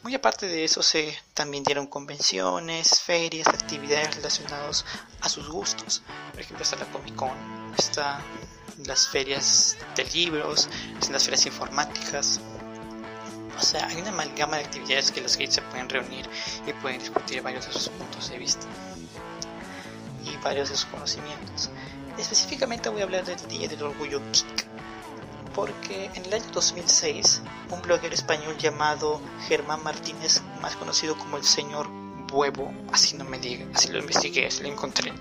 Muy 0.02 0.14
aparte 0.14 0.47
de 0.47 0.64
eso, 0.64 0.83
se 0.83 1.19
también 1.35 1.62
dieron 1.62 1.87
convenciones, 1.87 3.00
ferias, 3.00 3.49
actividades 3.49 4.17
relacionadas 4.17 4.87
a 5.21 5.29
sus 5.29 5.49
gustos. 5.50 6.02
Por 6.31 6.40
ejemplo, 6.40 6.62
está 6.62 6.76
la 6.76 6.87
Comic 6.87 7.14
Con, 7.17 7.75
está 7.76 8.23
las 8.87 9.09
ferias 9.09 9.76
de 9.97 10.05
libros, 10.05 10.71
están 10.95 11.12
las 11.12 11.25
ferias 11.25 11.45
informáticas. 11.45 12.40
O 13.59 13.62
sea, 13.62 13.88
hay 13.88 13.97
una 13.97 14.09
amalgama 14.09 14.57
de 14.57 14.64
actividades 14.64 15.11
que 15.11 15.21
los 15.21 15.37
geeks 15.37 15.57
se 15.57 15.62
pueden 15.62 15.88
reunir 15.90 16.26
y 16.67 16.73
pueden 16.73 16.99
discutir 16.99 17.43
varios 17.43 17.67
de 17.67 17.73
sus 17.75 17.90
puntos 17.90 18.31
de 18.31 18.38
vista 18.38 18.67
y 20.25 20.35
varios 20.38 20.71
de 20.71 20.76
sus 20.76 20.87
conocimientos. 20.87 21.69
Específicamente 22.17 22.88
voy 22.88 23.02
a 23.02 23.05
hablar 23.05 23.26
del 23.26 23.49
Día 23.49 23.69
del 23.69 23.83
Orgullo 23.83 24.23
Geek 24.33 24.70
porque 25.54 26.11
en 26.14 26.25
el 26.25 26.35
año 26.35 26.45
2006 26.52 27.42
un 27.71 27.83
bloguero 27.83 28.14
español 28.14 28.57
llamado 28.59 29.21
Germán 29.49 29.83
Martínez, 29.83 30.42
más 30.61 30.76
conocido 30.76 31.16
como 31.16 31.37
el 31.37 31.45
señor 31.45 31.88
Huevo, 32.33 32.73
así 32.92 33.16
no 33.16 33.25
me 33.25 33.38
diga, 33.38 33.66
así 33.75 33.88
lo 33.88 33.99
investigué, 33.99 34.47
así 34.47 34.62
lo 34.62 34.69
encontré, 34.69 35.12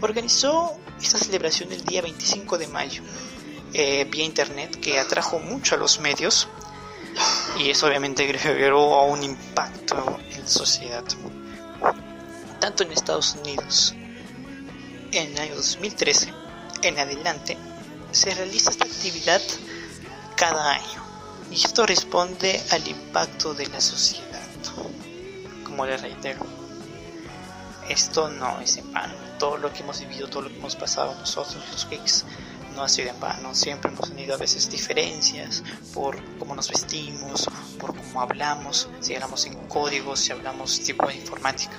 organizó 0.00 0.76
esta 1.00 1.18
celebración 1.18 1.72
el 1.72 1.84
día 1.84 2.02
25 2.02 2.58
de 2.58 2.68
mayo 2.68 3.02
eh, 3.74 4.04
vía 4.10 4.24
internet 4.24 4.78
que 4.80 4.98
atrajo 4.98 5.38
mucho 5.38 5.74
a 5.74 5.78
los 5.78 5.98
medios 5.98 6.48
y 7.58 7.70
eso 7.70 7.86
obviamente 7.86 8.26
generó 8.38 9.02
un 9.04 9.22
impacto 9.22 10.18
en 10.30 10.40
la 10.40 10.48
sociedad. 10.48 11.04
Tanto 12.60 12.84
en 12.84 12.92
Estados 12.92 13.36
Unidos 13.42 13.94
en 15.12 15.32
el 15.32 15.38
año 15.38 15.56
2013 15.56 16.32
en 16.82 16.98
adelante 16.98 17.56
se 18.12 18.34
realiza 18.34 18.70
esta 18.70 18.84
actividad 18.84 19.40
cada 20.36 20.72
año 20.72 21.02
y 21.50 21.56
esto 21.56 21.84
responde 21.86 22.62
al 22.70 22.86
impacto 22.88 23.54
de 23.54 23.66
la 23.66 23.80
sociedad. 23.80 24.40
Como 25.64 25.84
les 25.86 26.00
reitero, 26.00 26.40
esto 27.88 28.30
no 28.30 28.60
es 28.60 28.76
en 28.78 28.92
vano. 28.92 29.14
Todo 29.38 29.58
lo 29.58 29.72
que 29.72 29.80
hemos 29.80 30.00
vivido, 30.00 30.28
todo 30.28 30.42
lo 30.42 30.48
que 30.48 30.56
hemos 30.56 30.76
pasado 30.76 31.14
nosotros, 31.14 31.62
los 31.70 31.88
geeks, 31.88 32.24
no 32.74 32.82
ha 32.82 32.88
sido 32.88 33.10
en 33.10 33.20
vano. 33.20 33.54
Siempre 33.54 33.90
hemos 33.90 34.08
tenido 34.08 34.34
a 34.34 34.38
veces 34.38 34.70
diferencias 34.70 35.62
por 35.92 36.16
cómo 36.38 36.54
nos 36.54 36.70
vestimos, 36.70 37.48
por 37.78 37.94
cómo 37.94 38.22
hablamos, 38.22 38.88
si 39.00 39.14
hablamos 39.14 39.44
en 39.46 39.54
códigos, 39.68 40.20
si 40.20 40.32
hablamos 40.32 40.80
tipo 40.80 41.06
de 41.06 41.16
informática. 41.16 41.76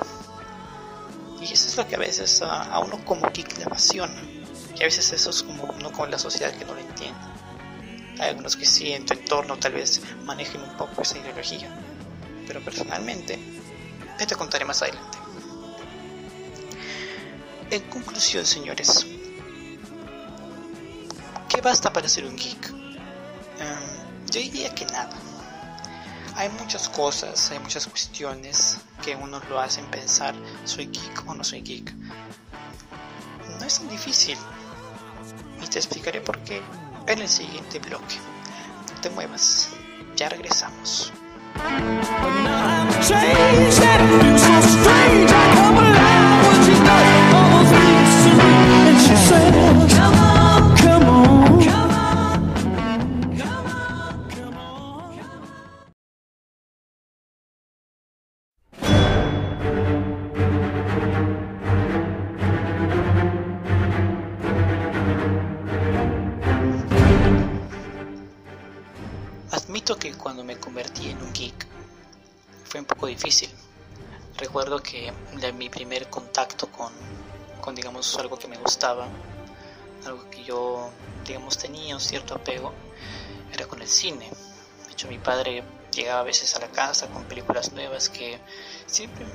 Y 1.42 1.46
eso 1.46 1.68
es 1.68 1.78
lo 1.78 1.88
que 1.88 1.96
a 1.96 2.00
veces 2.00 2.42
a, 2.42 2.80
uno 2.80 3.04
como 3.06 3.30
geek 3.32 3.58
le 3.58 3.64
apasiona 3.64 4.43
y 4.76 4.82
a 4.82 4.86
veces 4.86 5.12
eso 5.14 5.30
es 5.30 5.44
como 5.44 5.72
no 5.82 5.92
con 5.92 6.10
la 6.10 6.18
sociedad 6.18 6.52
que 6.56 6.66
no 6.66 6.74
lo 6.74 6.80
entiende. 6.80 7.20
Hay 8.20 8.30
algunos 8.30 8.56
que 8.56 8.66
sí 8.66 8.92
en 8.92 9.06
tu 9.06 9.14
entorno 9.14 9.58
tal 9.58 9.74
vez 9.74 10.02
manejen 10.24 10.62
un 10.62 10.78
poco 10.78 11.02
esa 11.02 11.18
ideología. 11.18 11.70
Pero 12.48 12.64
personalmente, 12.64 13.40
te 14.26 14.36
contaré 14.36 14.66
más 14.66 14.82
adelante. 14.82 15.18
En 17.70 17.82
conclusión, 17.90 18.46
señores, 18.46 19.06
¿qué 21.50 21.62
basta 21.62 21.92
para 21.92 22.08
ser 22.08 22.26
un 22.26 22.36
geek? 22.36 22.70
Em, 22.70 24.28
yo 24.32 24.40
diría 24.40 24.74
que 24.74 24.86
nada. 24.86 25.18
Hay 26.36 26.50
muchas 26.50 26.90
cosas, 26.90 27.52
hay 27.52 27.60
muchas 27.60 27.88
cuestiones 27.88 28.78
que 29.04 29.16
uno 29.16 29.42
lo 29.50 29.60
hacen 29.60 29.86
pensar, 29.88 30.36
¿soy 30.66 30.88
geek 30.88 31.28
o 31.28 31.34
no 31.34 31.44
soy 31.44 31.62
geek? 31.62 31.94
No 33.60 33.66
es 33.66 33.80
tan 33.80 33.90
difícil 33.90 34.38
y 35.64 35.68
te 35.68 35.80
explicaré 35.80 36.22
por 36.22 36.38
qué 36.40 36.62
en 37.08 37.20
el 37.20 37.28
siguiente 37.28 37.80
bloque. 37.80 38.16
No 38.94 39.02
te 39.02 39.10
muevas, 39.10 39.70
ya 40.16 40.30
regresamos. 40.30 41.12
Que 69.84 70.14
cuando 70.14 70.46
me 70.46 70.58
convertí 70.58 71.10
en 71.10 71.22
un 71.22 71.34
geek 71.34 71.68
fue 72.64 72.80
un 72.80 72.86
poco 72.86 73.08
difícil. 73.08 73.50
Recuerdo 74.38 74.82
que 74.82 75.12
mi 75.58 75.70
primer 75.70 76.10
contacto 76.10 76.68
con, 76.72 76.92
con, 77.60 77.76
digamos, 77.76 78.18
algo 78.18 78.40
que 78.40 78.48
me 78.48 78.58
gustaba, 78.58 79.08
algo 80.06 80.30
que 80.30 80.44
yo, 80.46 80.90
digamos, 81.28 81.58
tenía 81.58 81.96
un 81.96 82.02
cierto 82.02 82.36
apego, 82.36 82.72
era 83.52 83.68
con 83.68 83.82
el 83.82 83.88
cine. 83.90 84.30
De 84.86 84.94
hecho, 84.94 85.10
mi 85.10 85.18
padre 85.18 85.64
llegaba 85.92 86.22
a 86.22 86.24
veces 86.24 86.56
a 86.56 86.60
la 86.60 86.70
casa 86.70 87.08
con 87.08 87.26
películas 87.26 87.74
nuevas 87.74 88.08
que 88.08 88.40
siempre 88.88 89.26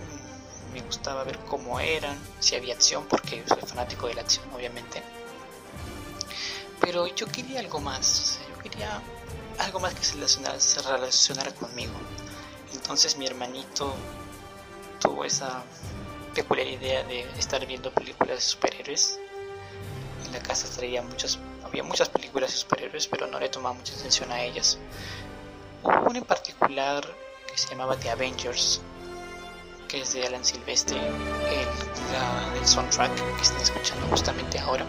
me 0.73 0.81
gustaba 0.81 1.25
ver 1.25 1.39
cómo 1.41 1.79
eran, 1.79 2.19
si 2.41 2.57
había 2.57 2.75
acción, 2.75 3.05
porque 3.07 3.45
soy 3.47 3.61
fanático 3.61 4.09
de 4.09 4.15
la 4.15 4.23
acción, 4.23 4.47
obviamente. 4.55 5.03
Pero 6.81 7.07
yo 7.07 7.27
quería 7.27 7.61
algo 7.61 7.81
más, 7.81 8.41
yo 8.49 8.63
quería 8.63 9.03
algo 9.59 9.81
más 9.81 9.95
que 9.95 10.05
se 10.05 10.15
relacionara, 10.15 10.61
se 10.61 10.83
relacionara 10.83 11.55
conmigo. 11.55 11.93
Entonces 12.73 13.17
mi 13.17 13.27
hermanito 13.27 13.95
tuvo 15.01 15.25
esa 15.25 15.63
peculiar 16.35 16.67
idea 16.67 17.03
de 17.05 17.23
estar 17.39 17.65
viendo 17.67 17.93
películas 17.93 18.37
de 18.37 18.41
superhéroes. 18.41 19.19
en 20.27 20.33
la 20.33 20.41
casa 20.41 20.69
traía 20.77 21.03
muchas, 21.03 21.39
había 21.65 21.83
muchas 21.83 22.09
películas 22.09 22.53
de 22.53 22.59
superhéroes, 22.59 23.07
pero 23.07 23.27
no 23.27 23.41
le 23.41 23.49
tomaba 23.49 23.75
mucha 23.75 23.95
atención 23.95 24.31
a 24.31 24.43
ellas. 24.43 24.79
Hubo 25.83 26.11
una 26.11 26.19
en 26.19 26.25
particular 26.25 27.05
que 27.51 27.57
se 27.57 27.69
llamaba 27.71 27.97
The 27.97 28.11
Avengers, 28.11 28.81
que 29.89 30.03
es 30.03 30.13
de 30.13 30.27
Alan 30.27 30.45
Silvestre, 30.45 31.01
el, 31.01 32.67
soundtrack 32.67 33.15
que 33.37 33.43
están 33.43 33.63
escuchando 33.63 34.07
justamente 34.09 34.59
ahora. 34.59 34.85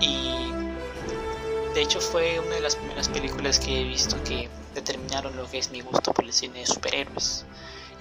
Y 0.00 0.52
de 1.76 1.82
hecho 1.82 2.00
fue 2.00 2.40
una 2.40 2.54
de 2.54 2.62
las 2.62 2.74
primeras 2.74 3.06
películas 3.10 3.60
que 3.60 3.82
he 3.82 3.84
visto 3.84 4.16
que 4.24 4.48
determinaron 4.72 5.36
lo 5.36 5.46
que 5.46 5.58
es 5.58 5.70
mi 5.70 5.82
gusto 5.82 6.10
por 6.14 6.24
el 6.24 6.32
cine 6.32 6.60
de 6.60 6.66
superhéroes. 6.66 7.44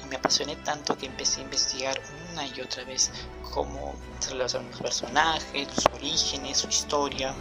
Y 0.01 0.08
me 0.08 0.15
apasioné 0.15 0.55
tanto 0.55 0.98
que 0.98 1.08
empecé 1.08 1.41
a 1.41 1.44
investigar 1.44 2.01
una 2.32 2.48
y 2.48 2.62
otra 2.62 2.86
vez 2.86 3.12
cómo 3.53 3.94
se 4.20 4.29
relacionan 4.29 4.72
los 4.72 4.79
personajes, 4.79 5.67
sus 5.75 5.86
orígenes, 5.94 6.60
su 6.60 6.70
historia. 6.70 7.36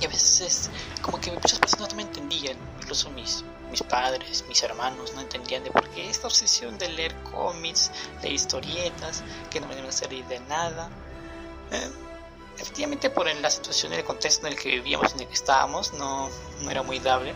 Y 0.00 0.04
a 0.04 0.08
veces 0.08 0.70
como 1.02 1.20
que 1.20 1.32
muchas 1.32 1.58
personas 1.58 1.90
no 1.90 1.96
me 1.96 2.02
entendían, 2.02 2.56
incluso 2.80 3.10
mis, 3.10 3.42
mis 3.72 3.82
padres, 3.82 4.44
mis 4.48 4.62
hermanos 4.62 5.12
no 5.14 5.22
entendían 5.22 5.64
de 5.64 5.72
por 5.72 5.88
qué 5.88 6.08
esta 6.08 6.28
obsesión 6.28 6.78
de 6.78 6.88
leer 6.90 7.12
cómics, 7.32 7.90
de 8.22 8.30
historietas, 8.30 9.24
que 9.50 9.58
no 9.58 9.66
me 9.66 9.74
deben 9.74 9.92
servir 9.92 10.24
de 10.26 10.38
nada. 10.38 10.88
Eh, 11.72 12.05
efectivamente 12.58 13.10
por 13.10 13.26
la 13.26 13.50
situación 13.50 13.92
y 13.92 13.96
el 13.96 14.04
contexto 14.04 14.46
en 14.46 14.52
el 14.52 14.58
que 14.58 14.70
vivíamos, 14.70 15.12
en 15.14 15.20
el 15.20 15.28
que 15.28 15.34
estábamos, 15.34 15.92
no, 15.94 16.30
no 16.60 16.70
era 16.70 16.82
muy 16.82 16.98
dable, 16.98 17.34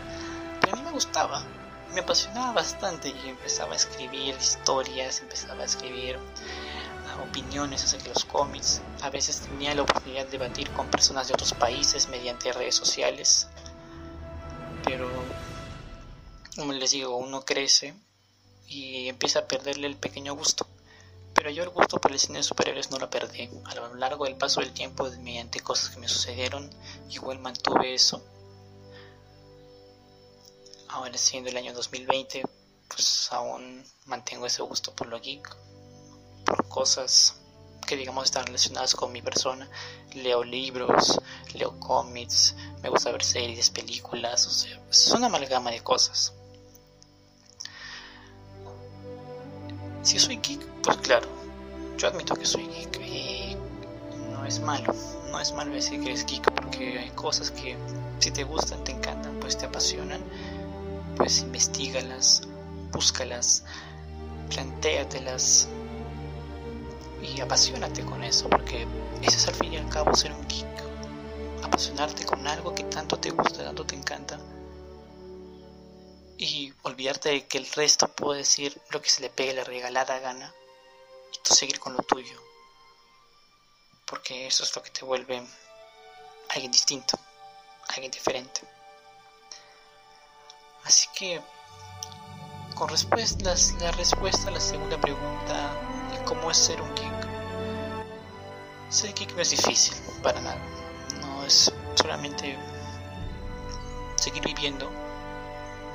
pero 0.59 0.73
a 0.73 0.75
mí 0.75 0.83
me 0.83 0.91
gustaba, 0.91 1.43
me 1.93 2.01
apasionaba 2.01 2.53
bastante 2.53 3.09
y 3.09 3.29
empezaba 3.29 3.73
a 3.73 3.75
escribir 3.75 4.35
historias, 4.39 5.19
empezaba 5.19 5.61
a 5.61 5.65
escribir 5.65 6.17
ah, 7.07 7.21
opiniones 7.23 7.83
acerca 7.83 8.05
de 8.05 8.13
los 8.13 8.25
cómics. 8.25 8.81
A 9.01 9.09
veces 9.09 9.41
tenía 9.41 9.75
la 9.75 9.81
oportunidad 9.81 10.25
de 10.25 10.31
debatir 10.31 10.71
con 10.71 10.87
personas 10.87 11.27
de 11.27 11.33
otros 11.33 11.53
países 11.53 12.07
mediante 12.07 12.53
redes 12.53 12.75
sociales. 12.75 13.47
Pero, 14.83 15.25
como 16.55 16.73
les 16.73 16.91
digo, 16.91 17.17
uno 17.17 17.43
crece 17.43 17.93
y 18.67 19.09
empieza 19.09 19.39
a 19.39 19.47
perderle 19.47 19.87
el 19.87 19.97
pequeño 19.97 20.33
gusto. 20.33 20.65
Pero 21.41 21.49
yo 21.49 21.63
el 21.63 21.69
gusto 21.69 21.99
por 21.99 22.11
el 22.11 22.19
cine 22.19 22.37
de 22.37 22.43
superhéroes 22.43 22.91
no 22.91 22.99
lo 22.99 23.09
perdí. 23.09 23.49
A 23.65 23.73
lo 23.73 23.95
largo 23.95 24.25
del 24.25 24.35
paso 24.35 24.59
del 24.59 24.73
tiempo, 24.73 25.09
mediante 25.21 25.59
cosas 25.59 25.89
que 25.89 25.97
me 25.97 26.07
sucedieron, 26.07 26.69
igual 27.09 27.39
mantuve 27.39 27.95
eso. 27.95 28.23
Ahora 30.89 31.17
siendo 31.17 31.49
el 31.49 31.57
año 31.57 31.73
2020, 31.73 32.43
pues 32.87 33.27
aún 33.31 33.83
mantengo 34.05 34.45
ese 34.45 34.61
gusto 34.61 34.93
por 34.93 35.07
lo 35.07 35.19
geek, 35.19 35.57
por 36.45 36.67
cosas 36.67 37.41
que 37.87 37.95
digamos 37.95 38.25
están 38.25 38.45
relacionadas 38.45 38.93
con 38.93 39.11
mi 39.11 39.23
persona. 39.23 39.67
Leo 40.13 40.43
libros, 40.43 41.19
leo 41.55 41.79
cómics, 41.79 42.55
me 42.83 42.89
gusta 42.89 43.11
ver 43.11 43.23
series, 43.23 43.71
películas, 43.71 44.45
o 44.45 44.51
sea, 44.51 44.79
es 44.91 45.09
una 45.09 45.25
amalgama 45.25 45.71
de 45.71 45.81
cosas. 45.81 46.35
Si 50.03 50.17
soy 50.17 50.37
geek, 50.37 50.65
pues 50.81 50.97
claro, 50.97 51.27
yo 51.97 52.07
admito 52.07 52.35
que 52.35 52.45
soy 52.45 52.67
geek 52.67 52.99
y 53.01 53.55
no 54.31 54.43
es 54.45 54.59
malo, 54.59 54.95
no 55.31 55.39
es 55.39 55.53
malo 55.53 55.71
decir 55.71 55.99
que 56.01 56.07
eres 56.07 56.25
geek 56.25 56.51
porque 56.53 56.97
hay 56.97 57.11
cosas 57.11 57.51
que 57.51 57.77
si 58.17 58.31
te 58.31 58.43
gustan, 58.43 58.83
te 58.83 58.91
encantan, 58.93 59.39
pues 59.39 59.57
te 59.57 59.67
apasionan, 59.67 60.21
pues 61.17 61.41
investigalas, 61.41 62.41
búscalas, 62.91 63.63
plantéatelas 64.49 65.67
y 67.21 67.39
apasionate 67.39 68.03
con 68.03 68.23
eso 68.23 68.49
porque 68.49 68.87
ese 69.21 69.37
es 69.37 69.47
al 69.47 69.53
fin 69.53 69.73
y 69.73 69.77
al 69.77 69.89
cabo 69.89 70.15
ser 70.15 70.33
un 70.33 70.47
geek, 70.47 71.63
apasionarte 71.63 72.25
con 72.25 72.47
algo 72.47 72.73
que 72.73 72.85
tanto 72.85 73.17
te 73.17 73.29
gusta, 73.29 73.63
tanto 73.63 73.85
te 73.85 73.95
encanta 73.95 74.39
y 76.41 76.73
olvidarte 76.81 77.29
de 77.29 77.45
que 77.45 77.59
el 77.59 77.71
resto 77.71 78.07
puede 78.07 78.39
decir 78.39 78.81
lo 78.89 78.99
que 78.99 79.11
se 79.11 79.21
le 79.21 79.29
pegue 79.29 79.53
la 79.53 79.63
regalada 79.63 80.17
gana 80.17 80.51
y 81.31 81.37
tú 81.43 81.53
seguir 81.53 81.79
con 81.79 81.93
lo 81.93 81.99
tuyo. 82.01 82.35
Porque 84.07 84.47
eso 84.47 84.63
es 84.63 84.75
lo 84.75 84.81
que 84.81 84.89
te 84.89 85.05
vuelve 85.05 85.45
alguien 86.49 86.71
distinto, 86.71 87.19
alguien 87.89 88.11
diferente. 88.11 88.61
Así 90.83 91.07
que, 91.15 91.39
con 92.73 92.89
respuestas, 92.89 93.73
la 93.79 93.91
respuesta 93.91 94.47
a 94.47 94.51
la 94.51 94.59
segunda 94.59 94.99
pregunta, 94.99 95.77
¿cómo 96.25 96.49
es 96.49 96.57
ser 96.57 96.81
un 96.81 96.95
geek? 96.95 97.27
Ser 98.89 99.13
geek 99.13 99.35
no 99.35 99.43
es 99.43 99.51
difícil, 99.51 99.93
para 100.23 100.41
nada. 100.41 100.57
No 101.19 101.45
es 101.45 101.71
solamente 101.95 102.57
seguir 104.15 104.43
viviendo 104.43 105.10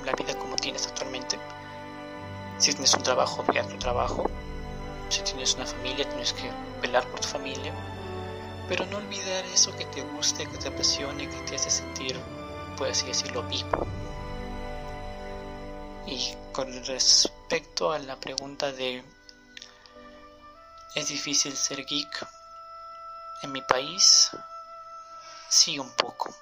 la 0.06 0.12
vida 0.12 0.38
como 0.38 0.56
tienes 0.56 0.86
actualmente. 0.86 1.38
Si 2.58 2.70
tienes 2.70 2.94
un 2.94 3.02
trabajo, 3.02 3.44
ve 3.52 3.62
tu 3.64 3.76
trabajo. 3.76 4.24
Si 5.08 5.20
tienes 5.22 5.54
una 5.54 5.66
familia, 5.66 6.08
tienes 6.08 6.32
que 6.32 6.50
velar 6.80 7.06
por 7.08 7.20
tu 7.20 7.28
familia. 7.28 7.74
Pero 8.68 8.86
no 8.86 8.98
olvidar 8.98 9.44
eso 9.46 9.76
que 9.76 9.84
te 9.86 10.02
guste, 10.02 10.46
que 10.46 10.58
te 10.58 10.68
apasione, 10.68 11.28
que 11.28 11.40
te 11.40 11.56
hace 11.56 11.70
sentir, 11.70 12.18
por 12.78 12.88
así 12.88 13.06
decirlo, 13.06 13.42
vivo. 13.42 13.86
Y 16.06 16.34
con 16.52 16.72
respecto 16.86 17.92
a 17.92 17.98
la 17.98 18.16
pregunta 18.16 18.72
de 18.72 19.04
¿es 20.94 21.08
difícil 21.08 21.56
ser 21.56 21.84
geek? 21.84 22.26
En 23.42 23.52
mi 23.52 23.60
país, 23.60 24.30
sí 25.48 25.78
un 25.78 25.90
poco 25.90 26.34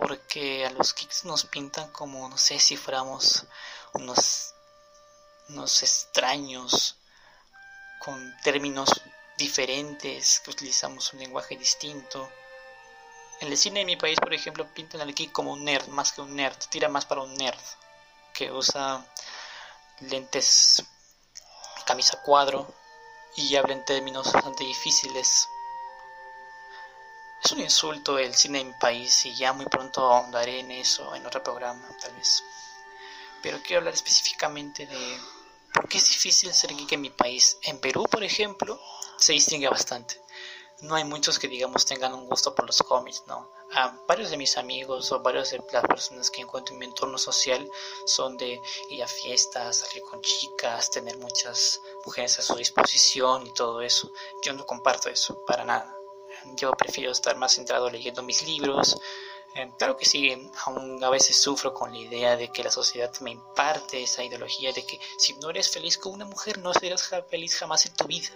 porque 0.00 0.66
a 0.66 0.70
los 0.70 0.94
geeks 0.94 1.24
nos 1.24 1.44
pintan 1.44 1.90
como, 1.90 2.28
no 2.28 2.38
sé 2.38 2.58
si 2.58 2.76
fuéramos 2.76 3.44
unos, 3.92 4.54
unos 5.48 5.82
extraños 5.82 6.96
con 7.98 8.36
términos 8.42 8.90
diferentes, 9.36 10.40
que 10.40 10.50
utilizamos 10.50 11.12
un 11.12 11.20
lenguaje 11.20 11.56
distinto. 11.56 12.30
En 13.40 13.48
el 13.48 13.58
cine 13.58 13.80
de 13.80 13.86
mi 13.86 13.96
país, 13.96 14.18
por 14.18 14.32
ejemplo, 14.32 14.66
pintan 14.72 15.00
al 15.00 15.14
geek 15.14 15.32
como 15.32 15.52
un 15.52 15.64
nerd, 15.64 15.88
más 15.88 16.12
que 16.12 16.20
un 16.20 16.34
nerd, 16.34 16.56
tira 16.70 16.88
más 16.88 17.04
para 17.04 17.22
un 17.22 17.34
nerd, 17.34 17.60
que 18.32 18.50
usa 18.50 19.04
lentes, 20.00 20.82
camisa 21.86 22.20
cuadro 22.22 22.72
y 23.36 23.56
habla 23.56 23.74
en 23.74 23.84
términos 23.84 24.32
bastante 24.32 24.64
difíciles 24.64 25.48
es 27.42 27.52
un 27.52 27.60
insulto 27.60 28.18
el 28.18 28.34
cine 28.34 28.60
en 28.60 28.68
mi 28.68 28.74
país 28.74 29.26
y 29.26 29.34
ya 29.34 29.52
muy 29.52 29.66
pronto 29.66 30.00
ahondaré 30.00 30.60
en 30.60 30.70
eso 30.70 31.14
en 31.14 31.26
otro 31.26 31.42
programa, 31.42 31.88
tal 32.00 32.14
vez. 32.14 32.42
Pero 33.42 33.60
quiero 33.62 33.78
hablar 33.80 33.94
específicamente 33.94 34.86
de 34.86 35.18
por 35.72 35.88
qué 35.88 35.98
es 35.98 36.08
difícil 36.08 36.52
ser 36.52 36.74
geek 36.74 36.92
en 36.92 37.02
mi 37.02 37.10
país. 37.10 37.58
En 37.62 37.78
Perú, 37.78 38.04
por 38.10 38.24
ejemplo, 38.24 38.80
se 39.18 39.32
distingue 39.32 39.68
bastante. 39.68 40.20
No 40.80 40.94
hay 40.94 41.04
muchos 41.04 41.38
que, 41.38 41.48
digamos, 41.48 41.86
tengan 41.86 42.12
un 42.14 42.26
gusto 42.26 42.54
por 42.54 42.66
los 42.66 42.82
cómics, 42.82 43.22
¿no? 43.26 43.50
A 43.74 43.96
varios 44.06 44.30
de 44.30 44.36
mis 44.36 44.58
amigos 44.58 45.10
o 45.12 45.20
varios 45.20 45.50
de 45.50 45.62
las 45.72 45.84
personas 45.84 46.30
que 46.30 46.42
encuentro 46.42 46.74
en 46.74 46.80
mi 46.80 46.86
entorno 46.86 47.16
social 47.16 47.66
son 48.06 48.36
de 48.36 48.60
ir 48.90 49.02
a 49.02 49.08
fiestas, 49.08 49.78
salir 49.78 50.02
con 50.02 50.20
chicas, 50.20 50.90
tener 50.90 51.16
muchas 51.18 51.80
mujeres 52.04 52.38
a 52.38 52.42
su 52.42 52.56
disposición 52.56 53.46
y 53.46 53.54
todo 53.54 53.80
eso. 53.80 54.10
Yo 54.42 54.52
no 54.52 54.66
comparto 54.66 55.08
eso, 55.08 55.42
para 55.46 55.64
nada 55.64 55.95
yo 56.54 56.72
prefiero 56.72 57.10
estar 57.10 57.36
más 57.36 57.54
centrado 57.54 57.90
leyendo 57.90 58.22
mis 58.22 58.46
libros. 58.46 58.98
Eh, 59.54 59.70
claro 59.78 59.96
que 59.96 60.04
sí, 60.04 60.50
aún 60.66 61.02
a 61.02 61.08
veces 61.08 61.36
sufro 61.40 61.72
con 61.72 61.92
la 61.92 61.98
idea 61.98 62.36
de 62.36 62.48
que 62.48 62.62
la 62.62 62.70
sociedad 62.70 63.10
me 63.20 63.30
imparte 63.30 64.02
esa 64.02 64.22
ideología 64.22 64.72
de 64.72 64.84
que 64.84 65.00
si 65.16 65.34
no 65.34 65.50
eres 65.50 65.70
feliz 65.70 65.96
con 65.96 66.12
una 66.12 66.26
mujer 66.26 66.58
no 66.58 66.74
serás 66.74 67.10
feliz 67.28 67.56
jamás 67.56 67.86
en 67.86 67.94
tu 67.94 68.06
vida. 68.06 68.28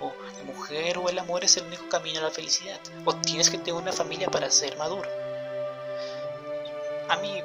O 0.00 0.12
la 0.38 0.44
mujer 0.44 0.98
o 0.98 1.08
el 1.08 1.18
amor 1.18 1.44
es 1.44 1.56
el 1.58 1.66
único 1.66 1.88
camino 1.88 2.20
a 2.20 2.22
la 2.22 2.30
felicidad. 2.30 2.80
O 3.04 3.14
tienes 3.16 3.50
que 3.50 3.58
tener 3.58 3.74
una 3.74 3.92
familia 3.92 4.30
para 4.30 4.50
ser 4.50 4.76
maduro. 4.78 5.08
A 7.08 7.16
mí 7.16 7.40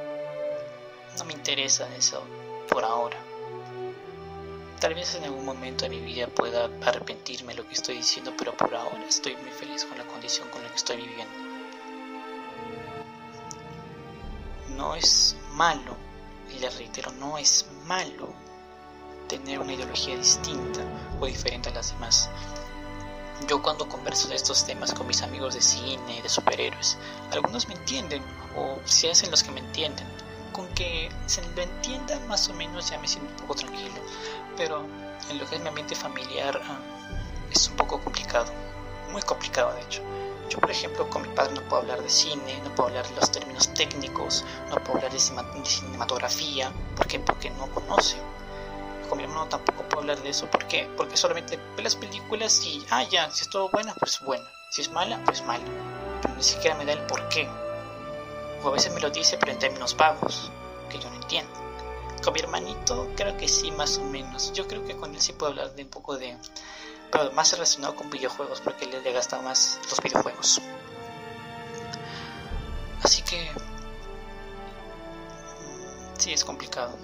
no 1.17 1.25
me 1.25 1.34
interesa 1.34 1.93
eso 1.95 2.23
por 2.69 2.84
ahora. 2.84 3.27
Tal 4.80 4.94
vez 4.94 5.16
en 5.16 5.24
algún 5.24 5.44
momento 5.44 5.86
de 5.86 5.90
mi 5.90 6.00
vida 6.00 6.28
pueda 6.28 6.70
arrepentirme 6.86 7.54
de 7.54 7.63
lo 7.63 7.68
que 7.68 7.74
estoy 7.74 7.98
diciendo, 7.98 8.34
pero 8.38 8.56
por 8.56 8.76
ahora 8.76 9.06
estoy 9.08 9.36
muy 9.38 9.50
feliz 9.50 9.86
con 9.86 9.98
la 9.98 10.06
condición 10.06 10.50
con 10.50 10.62
la 10.62 10.70
que 10.70 10.76
estoy 10.76 10.98
viviendo. 10.98 11.34
No 14.76 14.94
es 14.94 15.36
malo, 15.54 15.98
y 16.56 16.60
le 16.60 16.70
reitero, 16.70 17.12
no 17.13 17.40
es 17.40 17.66
malo 17.86 18.32
tener 19.28 19.60
una 19.60 19.74
ideología 19.74 20.16
distinta 20.16 20.82
o 21.20 21.26
diferente 21.26 21.70
a 21.70 21.74
las 21.74 21.94
demás. 21.94 22.30
Yo 23.48 23.63
cuando 23.63 23.90
converso 23.90 24.28
de 24.28 24.36
estos 24.36 24.63
temas 24.63 24.94
con 24.94 25.08
mis 25.08 25.24
amigos 25.24 25.56
de 25.56 25.62
cine, 25.62 26.22
de 26.22 26.30
superhéroes, 26.30 27.00
algunos 27.32 27.68
me 27.68 27.74
entienden 27.74 28.24
o 28.56 28.78
se 28.86 29.10
hacen 29.10 29.32
los 29.32 29.42
que 29.42 29.52
me 29.52 29.60
entienden 29.60 30.08
con 30.52 30.68
que 30.70 31.10
se 31.26 31.42
lo 31.42 31.62
entienda 31.62 32.20
más 32.28 32.50
o 32.50 32.54
menos 32.54 32.90
ya 32.90 33.00
me 33.00 33.08
siento 33.08 33.30
un 33.32 33.38
poco 33.38 33.56
tranquilo. 33.56 33.96
Pero 34.56 34.86
en 35.30 35.40
lo 35.40 35.46
que 35.48 35.56
es 35.56 35.62
mi 35.62 35.68
ambiente 35.68 35.96
familiar 35.96 36.60
ah, 36.64 36.80
es 37.52 37.68
un 37.68 37.76
poco 37.76 38.00
complicado. 38.00 38.52
muy 39.12 39.22
complicado 39.22 39.74
de 39.74 39.82
hecho. 39.82 40.02
Yo, 40.50 40.60
por 40.60 40.72
ejemplo, 40.72 41.10
con 41.10 41.24
mi 41.24 41.28
padre 41.30 41.56
no 41.56 41.62
puedo 41.64 41.82
hablar 41.82 42.02
de 42.02 42.10
cine, 42.10 42.60
no 42.64 42.74
puedo 42.74 42.88
hablar 42.90 43.06
de 43.08 43.16
los 43.16 43.32
términos 43.32 43.74
técnicos, 43.74 44.46
no 44.70 44.76
puedo 44.78 44.96
hablar 44.98 45.12
de 45.12 45.20
cinematografía. 45.20 46.72
¿Por 46.96 47.08
qué? 47.08 47.20
Porque 47.20 47.50
no 47.50 47.68
conoce. 47.72 48.16
Con 49.10 49.18
mi 49.18 49.26
hermano 49.26 49.48
tampoco 49.48 49.84
puedo 49.84 50.02
hablar 50.02 50.22
de 50.22 50.30
eso. 50.30 50.50
¿Por 50.50 50.66
qué? 50.68 50.90
Porque 50.96 51.18
solamente 51.18 51.60
ve 51.76 51.84
las 51.84 51.98
películas 51.98 52.66
y, 52.66 52.86
ah, 52.92 53.04
ya, 53.04 53.30
si 53.32 53.42
es 53.42 53.50
todo 53.50 53.68
buena, 53.70 53.94
pues 53.96 54.22
buena. 54.22 54.46
Si 54.70 54.82
es 54.82 54.92
mala, 54.92 55.22
pues 55.26 55.44
mala. 55.44 55.66
Pero 56.22 56.36
ni 56.36 56.44
siquiera 56.44 56.78
me 56.78 56.86
da 56.86 56.94
el 56.94 57.02
por 57.08 57.28
qué. 57.28 57.50
O 58.63 58.70
a 58.70 58.72
veces 58.72 58.93
me 58.93 59.00
lo 59.00 59.10
dice, 59.10 59.38
pero 59.38 59.52
en 59.52 59.60
términos 59.60 59.96
vagos, 59.96 60.52
que 60.89 61.00
yo 61.00 61.10
no 61.10 61.15
entiendo. 61.15 61.54
Con 62.24 62.34
mi 62.34 62.39
hermanito, 62.39 63.12
creo 63.15 63.38
que 63.38 63.48
sí, 63.48 63.72
más 63.72 63.98
o 63.98 64.04
menos. 64.04 64.52
Yo 64.54 64.67
creo 64.67 64.86
que 64.86 64.96
con 64.96 65.13
él 65.13 65.22
sí 65.22 65.34
puedo 65.34 65.52
hablar 65.52 65.76
de 65.76 65.84
un 65.84 65.89
poco 65.89 66.17
de 66.17 66.38
pero 67.12 67.32
más 67.32 67.52
relacionado 67.52 67.96
con 67.96 68.10
videojuegos 68.10 68.62
porque 68.62 68.86
le, 68.86 69.02
le 69.02 69.13
gasta 69.13 69.41
más 69.41 69.80
los 69.89 70.02
videojuegos. 70.02 70.62
Así 73.02 73.22
que 73.22 73.48
sí 76.17 76.34
es 76.34 76.43
complicado. 76.43 76.98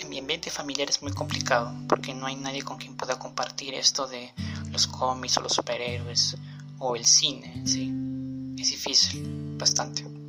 En 0.00 0.08
mi 0.08 0.18
ambiente 0.18 0.50
familiar 0.50 0.88
es 0.88 1.02
muy 1.02 1.12
complicado 1.12 1.72
porque 1.88 2.14
no 2.14 2.26
hay 2.26 2.36
nadie 2.36 2.62
con 2.62 2.78
quien 2.78 2.96
pueda 2.96 3.18
compartir 3.18 3.74
esto 3.74 4.06
de 4.06 4.32
los 4.70 4.86
cómics 4.86 5.36
o 5.38 5.40
los 5.42 5.52
superhéroes 5.52 6.36
o 6.78 6.96
el 6.96 7.04
cine, 7.04 7.62
sí. 7.66 7.92
Es 8.58 8.70
difícil, 8.70 9.56
bastante. 9.58 10.19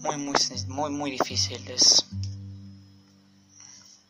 Muy, 0.00 0.16
muy, 0.16 0.34
muy, 0.68 0.90
muy 0.90 1.10
difícil. 1.12 1.66
Es. 1.68 2.06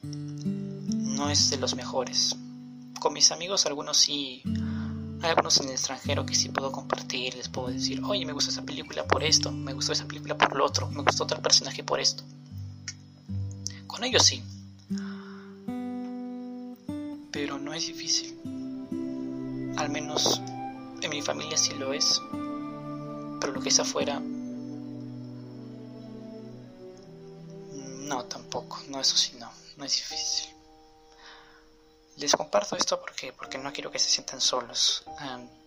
No 0.02 1.30
es 1.30 1.50
de 1.50 1.58
los 1.58 1.74
mejores 1.74 2.36
con 3.00 3.14
mis 3.14 3.32
amigos, 3.32 3.66
algunos 3.66 3.96
sí, 3.96 4.42
hay 5.22 5.30
algunos 5.30 5.58
en 5.60 5.66
el 5.66 5.72
extranjero 5.72 6.24
que 6.26 6.34
sí 6.34 6.50
puedo 6.50 6.70
compartir, 6.70 7.34
les 7.34 7.48
puedo 7.48 7.68
decir, 7.68 8.02
oye, 8.04 8.24
me 8.26 8.32
gusta 8.32 8.50
esa 8.50 8.62
película 8.62 9.04
por 9.08 9.24
esto, 9.24 9.50
me 9.50 9.72
gustó 9.72 9.92
esa 9.92 10.06
película 10.06 10.36
por 10.36 10.54
lo 10.54 10.66
otro, 10.66 10.88
me 10.90 11.02
gustó 11.02 11.24
otro 11.24 11.40
personaje 11.40 11.82
por 11.82 11.98
esto. 11.98 12.22
Con 13.86 14.04
ellos 14.04 14.22
sí. 14.22 14.42
Pero 17.32 17.58
no 17.58 17.72
es 17.72 17.86
difícil. 17.86 18.38
Al 19.78 19.88
menos 19.88 20.42
en 21.00 21.10
mi 21.10 21.22
familia 21.22 21.56
sí 21.56 21.72
lo 21.78 21.92
es. 21.92 22.20
Pero 23.40 23.52
lo 23.52 23.60
que 23.60 23.70
es 23.70 23.80
afuera... 23.80 24.22
No, 28.88 29.00
eso 29.00 29.16
sí, 29.16 29.32
no. 29.38 29.50
No 29.76 29.84
es 29.84 29.96
difícil. 29.96 30.54
Les 32.16 32.34
comparto 32.34 32.76
esto 32.76 33.00
porque, 33.00 33.32
porque 33.32 33.58
no 33.58 33.72
quiero 33.72 33.90
que 33.90 33.98
se 33.98 34.08
sientan 34.08 34.40
solos. 34.40 35.04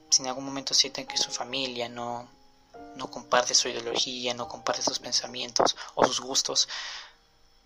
si 0.09 0.21
en 0.21 0.27
algún 0.27 0.45
momento 0.45 0.73
sienten 0.73 1.07
que 1.07 1.17
su 1.17 1.31
familia 1.31 1.89
no, 1.89 2.29
no 2.95 3.09
comparte 3.09 3.53
su 3.55 3.69
ideología, 3.69 4.33
no 4.33 4.47
comparte 4.47 4.81
sus 4.81 4.99
pensamientos 4.99 5.75
o 5.95 6.05
sus 6.05 6.21
gustos, 6.21 6.67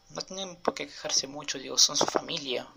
no 0.10 0.22
tienen 0.22 0.56
por 0.58 0.74
qué 0.74 0.88
quejarse 0.88 1.28
mucho, 1.28 1.58
digo, 1.58 1.78
son 1.78 1.98
su 1.98 2.06
familia. 2.06 2.68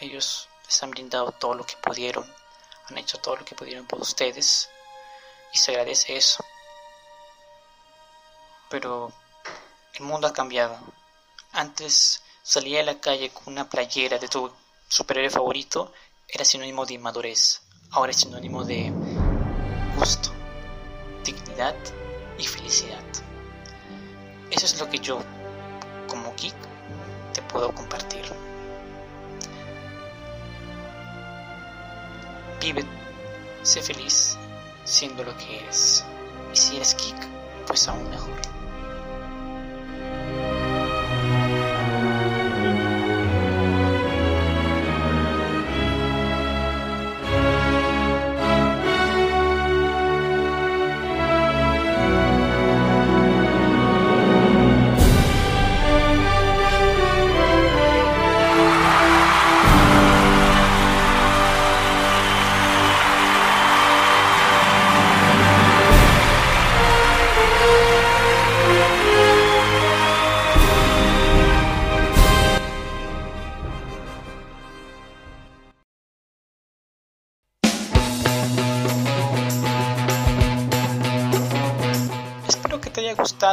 Ellos 0.00 0.48
les 0.66 0.82
han 0.82 0.90
brindado 0.90 1.32
todo 1.32 1.54
lo 1.54 1.64
que 1.64 1.76
pudieron, 1.76 2.30
han 2.88 2.98
hecho 2.98 3.18
todo 3.18 3.36
lo 3.36 3.44
que 3.44 3.54
pudieron 3.54 3.86
por 3.86 4.00
ustedes 4.00 4.68
y 5.52 5.58
se 5.58 5.70
agradece 5.72 6.16
eso. 6.16 6.44
Pero 8.68 9.12
el 9.94 10.04
mundo 10.04 10.26
ha 10.26 10.32
cambiado. 10.32 10.78
Antes 11.58 12.22
Salía 12.48 12.80
a 12.80 12.82
la 12.82 12.98
calle 12.98 13.28
con 13.28 13.52
una 13.52 13.68
playera 13.68 14.16
de 14.16 14.26
tu 14.26 14.50
superhéroe 14.88 15.28
favorito 15.28 15.92
era 16.26 16.46
sinónimo 16.46 16.86
de 16.86 16.94
inmadurez. 16.94 17.60
Ahora 17.90 18.10
es 18.10 18.20
sinónimo 18.20 18.64
de 18.64 18.90
gusto, 19.98 20.30
dignidad 21.22 21.74
y 22.38 22.46
felicidad. 22.46 23.04
Eso 24.50 24.64
es 24.64 24.80
lo 24.80 24.88
que 24.88 24.98
yo, 24.98 25.20
como 26.06 26.34
geek, 26.36 26.54
te 27.34 27.42
puedo 27.42 27.74
compartir. 27.74 28.24
Vive, 32.62 32.82
sé 33.62 33.82
feliz 33.82 34.38
siendo 34.84 35.22
lo 35.22 35.36
que 35.36 35.58
eres. 35.58 36.02
Y 36.54 36.56
si 36.56 36.76
eres 36.76 36.96
geek, 36.96 37.66
pues 37.66 37.86
aún 37.88 38.08
mejor. 38.08 38.57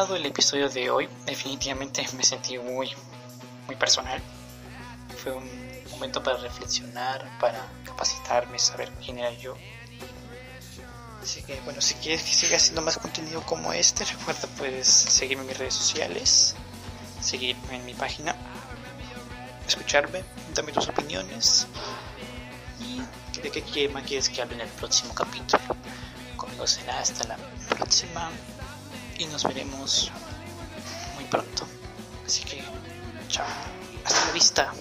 Gustado 0.06 0.16
el 0.18 0.26
episodio 0.28 0.70
de 0.70 0.90
hoy. 0.92 1.10
Definitivamente 1.26 2.06
me 2.16 2.24
sentí 2.24 2.60
muy, 2.60 2.92
muy 3.66 3.76
personal. 3.76 4.22
Fue 5.24 5.32
un 5.32 5.50
momento 5.90 6.22
para 6.22 6.38
reflexionar, 6.38 7.28
para 7.40 7.68
capacitarme, 7.84 8.60
saber 8.60 8.92
quién 9.04 9.18
era 9.18 9.32
yo. 9.32 9.56
Así 11.24 11.42
que 11.42 11.60
bueno, 11.62 11.82
si 11.82 11.96
quieres 11.96 12.22
que 12.22 12.34
siga 12.34 12.58
haciendo 12.58 12.84
más 12.84 12.98
contenido 12.98 13.42
como 13.42 13.74
este, 13.74 14.06
recuerda 14.06 14.48
puedes 14.58 14.88
seguirme 14.88 15.42
en 15.42 15.48
mis 15.48 15.58
redes 15.58 15.74
sociales, 15.74 16.56
seguirme 17.20 17.78
en 17.78 17.86
mi 17.86 17.96
página, 17.96 18.36
escucharme, 19.68 20.24
darme 20.54 20.72
tus 20.72 20.88
opiniones 20.88 21.66
y 22.80 23.02
de 23.40 23.50
qué 23.50 23.62
tema 23.64 24.04
quieres 24.04 24.30
que 24.30 24.40
hable 24.40 24.54
en 24.54 24.62
el 24.62 24.70
próximo 24.70 25.16
capítulo. 25.16 25.64
Conmigo 26.38 26.68
será 26.68 27.00
hasta 27.00 27.28
la 27.28 27.38
próxima 27.70 28.30
y 29.18 29.26
nos 29.26 29.44
veremos 29.44 30.12
muy 31.16 31.24
pronto. 31.26 31.66
Así 32.26 32.44
que, 32.44 32.64
chao. 33.30 33.46
Hasta 34.04 34.26
la 34.28 34.32
vista. 34.34 34.74